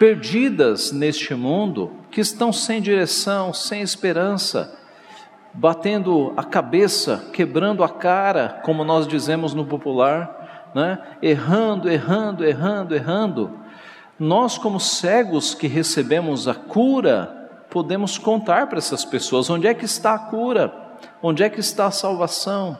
perdidas 0.00 0.92
neste 0.92 1.34
mundo, 1.34 1.92
que 2.10 2.22
estão 2.22 2.54
sem 2.54 2.80
direção, 2.80 3.52
sem 3.52 3.82
esperança, 3.82 4.74
batendo 5.52 6.32
a 6.38 6.42
cabeça, 6.42 7.28
quebrando 7.34 7.84
a 7.84 7.88
cara, 7.88 8.62
como 8.64 8.82
nós 8.82 9.06
dizemos 9.06 9.52
no 9.52 9.66
popular, 9.66 10.70
né? 10.74 10.98
errando, 11.20 11.86
errando, 11.90 12.46
errando, 12.46 12.94
errando. 12.94 13.60
Nós, 14.18 14.56
como 14.56 14.80
cegos 14.80 15.54
que 15.54 15.66
recebemos 15.66 16.48
a 16.48 16.54
cura, 16.54 17.50
podemos 17.68 18.16
contar 18.16 18.68
para 18.68 18.78
essas 18.78 19.04
pessoas 19.04 19.50
onde 19.50 19.66
é 19.66 19.74
que 19.74 19.84
está 19.84 20.14
a 20.14 20.18
cura, 20.18 20.72
onde 21.22 21.42
é 21.42 21.50
que 21.50 21.60
está 21.60 21.84
a 21.84 21.90
salvação, 21.90 22.78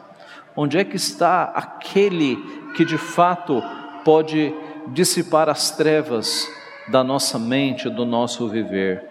onde 0.57 0.79
é 0.79 0.85
que 0.85 0.97
está 0.97 1.45
aquele 1.55 2.37
que 2.75 2.83
de 2.83 2.97
fato 2.97 3.63
pode 4.07 4.55
dissipar 4.89 5.51
as 5.51 5.71
trevas 5.71 6.49
da 6.91 7.05
nossa 7.05 7.39
mente, 7.39 7.89
do 7.89 8.05
nosso 8.05 8.49
viver. 8.49 9.05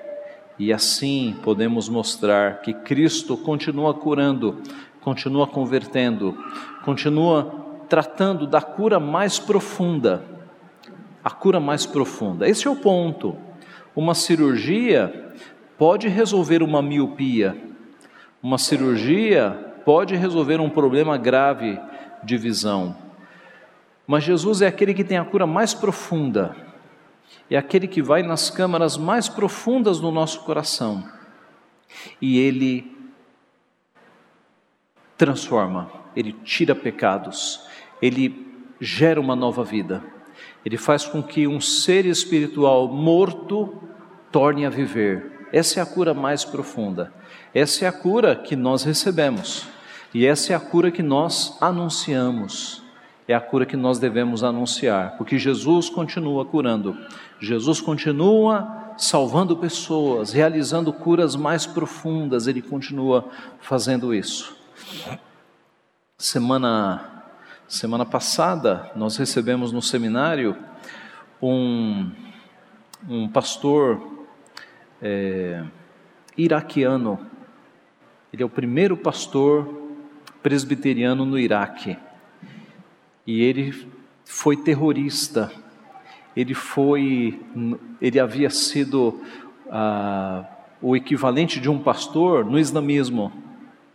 E 0.58 0.74
assim 0.74 1.38
podemos 1.42 1.88
mostrar 1.88 2.62
que 2.62 2.74
Cristo 2.74 3.38
continua 3.38 3.94
curando, 3.94 4.62
continua 5.00 5.48
convertendo, 5.48 6.38
continua 6.84 7.86
tratando 7.88 8.46
da 8.46 8.62
cura 8.62 9.00
mais 9.00 9.40
profunda. 9.40 10.26
A 11.24 11.30
cura 11.30 11.60
mais 11.60 11.86
profunda. 11.86 12.48
Esse 12.48 12.68
é 12.68 12.70
o 12.70 12.76
ponto. 12.76 13.38
Uma 13.96 14.14
cirurgia 14.14 15.34
pode 15.78 16.08
resolver 16.10 16.62
uma 16.62 16.82
miopia. 16.82 17.56
Uma 18.44 18.58
cirurgia 18.58 19.52
pode 19.86 20.16
resolver 20.16 20.60
um 20.60 20.70
problema 20.70 21.18
grave 21.18 21.80
de 22.24 22.38
visão. 22.38 22.96
Mas 24.06 24.24
Jesus 24.24 24.62
é 24.62 24.68
aquele 24.68 24.94
que 24.94 25.04
tem 25.04 25.18
a 25.18 25.26
cura 25.26 25.48
mais 25.48 25.74
profunda 25.74 26.69
é 27.50 27.58
aquele 27.58 27.88
que 27.88 28.02
vai 28.02 28.22
nas 28.24 28.50
câmaras 28.50 28.98
mais 28.98 29.28
profundas 29.28 30.00
do 30.00 30.12
nosso 30.12 30.42
coração 30.42 31.04
e 32.22 32.38
ele 32.40 32.96
transforma, 35.18 35.92
ele 36.16 36.34
tira 36.44 36.76
pecados, 36.76 37.62
ele 38.02 38.48
gera 38.80 39.20
uma 39.20 39.36
nova 39.36 39.64
vida. 39.64 40.04
Ele 40.66 40.78
faz 40.78 41.06
com 41.06 41.22
que 41.22 41.48
um 41.48 41.60
ser 41.60 42.06
espiritual 42.06 42.88
morto 42.88 43.82
torne 44.32 44.66
a 44.66 44.70
viver. 44.70 45.48
Essa 45.52 45.80
é 45.80 45.84
a 45.84 45.86
cura 45.86 46.14
mais 46.14 46.46
profunda. 46.46 47.14
Essa 47.54 47.86
é 47.86 47.88
a 47.88 47.92
cura 47.92 48.36
que 48.36 48.56
nós 48.56 48.84
recebemos. 48.84 49.68
E 50.14 50.26
essa 50.26 50.54
é 50.54 50.56
a 50.56 50.60
cura 50.60 50.92
que 50.92 51.04
nós 51.04 51.58
anunciamos. 51.62 52.84
É 53.30 53.36
a 53.36 53.40
cura 53.40 53.64
que 53.64 53.78
nós 53.78 54.00
devemos 54.00 54.44
anunciar, 54.44 55.16
porque 55.16 55.38
Jesus 55.38 55.88
continua 55.88 56.44
curando. 56.44 56.98
Jesus 57.40 57.80
continua 57.80 58.96
salvando 58.98 59.56
pessoas, 59.56 60.34
realizando 60.34 60.92
curas 60.92 61.36
mais 61.36 61.68
profundas, 61.68 62.48
ele 62.48 62.60
continua 62.60 63.30
fazendo 63.60 64.16
isso. 64.16 64.58
Semana 66.18 67.24
semana 67.68 68.04
passada 68.04 68.90
nós 68.96 69.16
recebemos 69.16 69.72
no 69.72 69.80
seminário 69.80 70.58
um, 71.40 72.10
um 73.08 73.30
pastor 73.30 74.26
é, 75.00 75.64
iraquiano. 76.36 77.20
Ele 78.34 78.42
é 78.42 78.46
o 78.46 78.50
primeiro 78.50 78.98
pastor 78.98 79.72
presbiteriano 80.42 81.28
no 81.28 81.38
Iraque. 81.38 81.96
E 83.30 83.44
ele 83.44 83.76
foi 84.26 84.58
terrorista. 84.58 85.52
Ele 86.36 86.56
foi, 86.56 87.40
ele 88.02 88.20
havia 88.20 88.50
sido 88.50 89.22
ah, 89.70 90.46
o 90.82 90.96
equivalente 90.96 91.60
de 91.60 91.70
um 91.70 91.78
pastor 91.78 92.44
no 92.44 92.58
islamismo. 92.58 93.32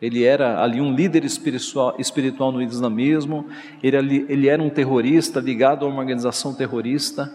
Ele 0.01 0.23
era 0.23 0.63
ali 0.63 0.81
um 0.81 0.95
líder 0.95 1.25
espiritual, 1.25 1.97
espiritual 1.99 2.53
no 2.53 2.63
islamismo, 2.63 3.47
ele, 3.83 4.25
ele 4.29 4.47
era 4.47 4.63
um 4.63 4.71
terrorista 4.71 5.41
ligado 5.41 5.85
a 5.85 5.89
uma 5.89 5.99
organização 5.99 6.55
terrorista, 6.55 7.35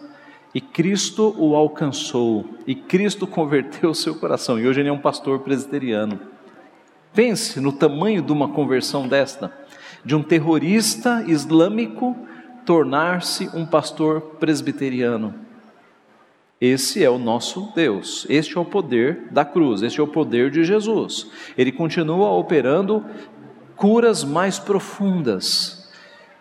e 0.56 0.62
Cristo 0.62 1.36
o 1.38 1.54
alcançou, 1.54 2.45
e 2.66 2.76
Cristo 2.76 3.28
converteu 3.28 3.89
o 3.89 3.95
seu 3.95 4.16
coração, 4.16 4.58
e 4.58 4.66
hoje 4.66 4.80
ele 4.80 4.89
é 4.89 4.93
um 4.93 5.00
pastor 5.00 5.39
presbiteriano. 5.39 6.18
Pense 7.14 7.60
no 7.60 7.74
tamanho 7.74 8.22
de 8.22 8.32
uma 8.32 8.47
conversão 8.47 9.06
desta, 9.06 9.52
de 10.04 10.16
um 10.16 10.24
terrorista 10.24 11.24
islâmico 11.28 12.16
tornar-se 12.66 13.50
um 13.54 13.66
pastor 13.66 14.22
presbiteriano. 14.39 15.34
Esse 16.62 17.04
é 17.04 17.10
o 17.10 17.18
nosso 17.18 17.72
Deus, 17.74 18.26
este 18.30 18.58
é 18.58 18.60
o 18.62 18.66
poder 18.66 19.28
da 19.32 19.45
cruz, 19.45 19.82
este 19.82 20.00
é 20.00 20.04
o 20.04 20.08
poder 20.08 20.52
de 20.52 20.64
Jesus. 20.64 21.28
Ele 21.58 21.72
continua 21.72 22.32
operando 22.32 23.06
curas 23.76 24.26
mais 24.26 24.60
profundas. 24.60 25.89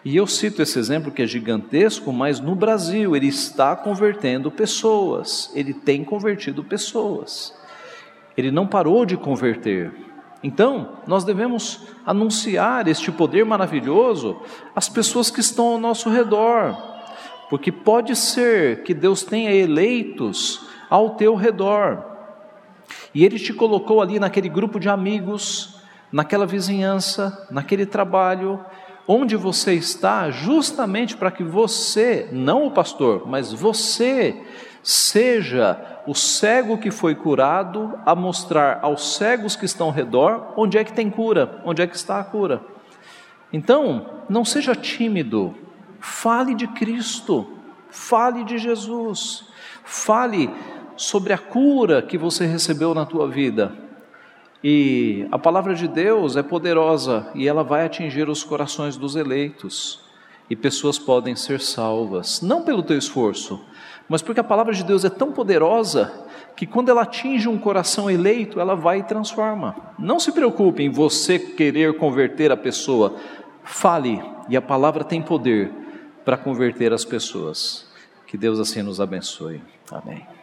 E 0.05 0.17
eu 0.17 0.27
cito 0.27 0.61
esse 0.61 0.79
exemplo 0.79 1.13
que 1.13 1.23
é 1.23 1.27
gigantesco, 1.27 2.13
mas 2.13 2.41
no 2.41 2.55
Brasil 2.57 3.15
ele 3.15 3.29
está 3.29 3.77
convertendo 3.77 4.51
pessoas, 4.51 5.53
ele 5.55 5.73
tem 5.73 6.03
convertido 6.03 6.65
pessoas. 6.65 7.55
Ele 8.37 8.51
não 8.51 8.67
parou 8.67 9.05
de 9.05 9.17
converter. 9.17 9.93
Então, 10.43 10.99
nós 11.07 11.25
devemos 11.25 11.89
anunciar 12.07 12.87
este 12.87 13.11
poder 13.11 13.45
maravilhoso 13.45 14.41
às 14.75 14.89
pessoas 14.89 15.31
que 15.31 15.41
estão 15.41 15.67
ao 15.67 15.79
nosso 15.79 16.09
redor, 16.09 16.77
porque 17.51 17.73
pode 17.73 18.15
ser 18.15 18.83
que 18.85 18.95
Deus 18.95 19.23
tenha 19.25 19.53
eleitos 19.53 20.69
ao 20.89 21.11
teu 21.11 21.35
redor, 21.35 22.05
e 23.15 23.25
Ele 23.25 23.39
te 23.39 23.53
colocou 23.53 24.01
ali 24.01 24.21
naquele 24.21 24.49
grupo 24.49 24.79
de 24.79 24.89
amigos, 24.89 25.81
naquela 26.13 26.47
vizinhança, 26.47 27.47
naquele 27.51 27.85
trabalho, 27.85 28.65
onde 29.07 29.35
você 29.35 29.73
está, 29.73 30.31
justamente 30.31 31.17
para 31.17 31.31
que 31.31 31.43
você, 31.43 32.29
não 32.31 32.67
o 32.67 32.71
pastor, 32.71 33.27
mas 33.27 33.53
você, 33.53 34.41
seja 34.83 35.98
o 36.09 36.15
cego 36.15 36.79
que 36.79 36.91
foi 36.91 37.15
curado 37.15 37.93
a 38.07 38.15
mostrar 38.15 38.79
aos 38.81 39.17
cegos 39.17 39.55
que 39.55 39.67
estão 39.67 39.89
ao 39.89 39.93
redor 39.93 40.55
onde 40.57 40.79
é 40.79 40.83
que 40.83 40.95
tem 40.95 41.11
cura, 41.11 41.61
onde 41.67 41.83
é 41.83 41.87
que 41.87 41.95
está 41.95 42.19
a 42.19 42.25
cura. 42.25 42.63
Então, 43.53 44.25
não 44.27 44.43
seja 44.43 44.75
tímido, 44.75 45.55
Fale 46.01 46.55
de 46.55 46.67
Cristo, 46.67 47.47
fale 47.91 48.43
de 48.43 48.57
Jesus, 48.57 49.49
fale 49.85 50.49
sobre 50.97 51.35
a 51.35 51.39
cura 51.39 52.01
que 52.01 52.17
você 52.17 52.47
recebeu 52.47 52.95
na 52.95 53.05
tua 53.05 53.29
vida. 53.29 53.77
E 54.65 55.29
a 55.31 55.39
palavra 55.39 55.75
de 55.75 55.87
Deus 55.87 56.37
é 56.37 56.43
poderosa 56.43 57.31
e 57.35 57.47
ela 57.47 57.63
vai 57.63 57.85
atingir 57.85 58.31
os 58.31 58.43
corações 58.43 58.97
dos 58.97 59.15
eleitos. 59.15 60.01
E 60.49 60.57
pessoas 60.57 60.99
podem 60.99 61.37
ser 61.37 61.61
salvas, 61.61 62.41
não 62.41 62.63
pelo 62.63 62.83
teu 62.83 62.97
esforço, 62.97 63.63
mas 64.09 64.23
porque 64.23 64.41
a 64.41 64.45
palavra 64.45 64.73
de 64.73 64.83
Deus 64.83 65.05
é 65.05 65.11
tão 65.11 65.33
poderosa 65.33 66.25
que 66.57 66.67
quando 66.67 66.89
ela 66.89 67.03
atinge 67.03 67.49
um 67.49 67.59
coração 67.59 68.11
eleito, 68.11 68.59
ela 68.59 68.75
vai 68.75 69.01
e 69.01 69.03
transforma. 69.03 69.77
Não 69.99 70.19
se 70.19 70.33
preocupe 70.33 70.83
em 70.83 70.91
você 70.91 71.39
querer 71.39 71.97
converter 71.99 72.51
a 72.51 72.57
pessoa, 72.57 73.17
fale, 73.63 74.21
e 74.49 74.57
a 74.57 74.63
palavra 74.63 75.05
tem 75.05 75.21
poder 75.21 75.71
para 76.25 76.37
converter 76.37 76.93
as 76.93 77.05
pessoas. 77.05 77.87
Que 78.27 78.37
Deus 78.37 78.59
assim 78.59 78.83
nos 78.83 79.01
abençoe. 79.01 79.63
Amém. 79.91 80.38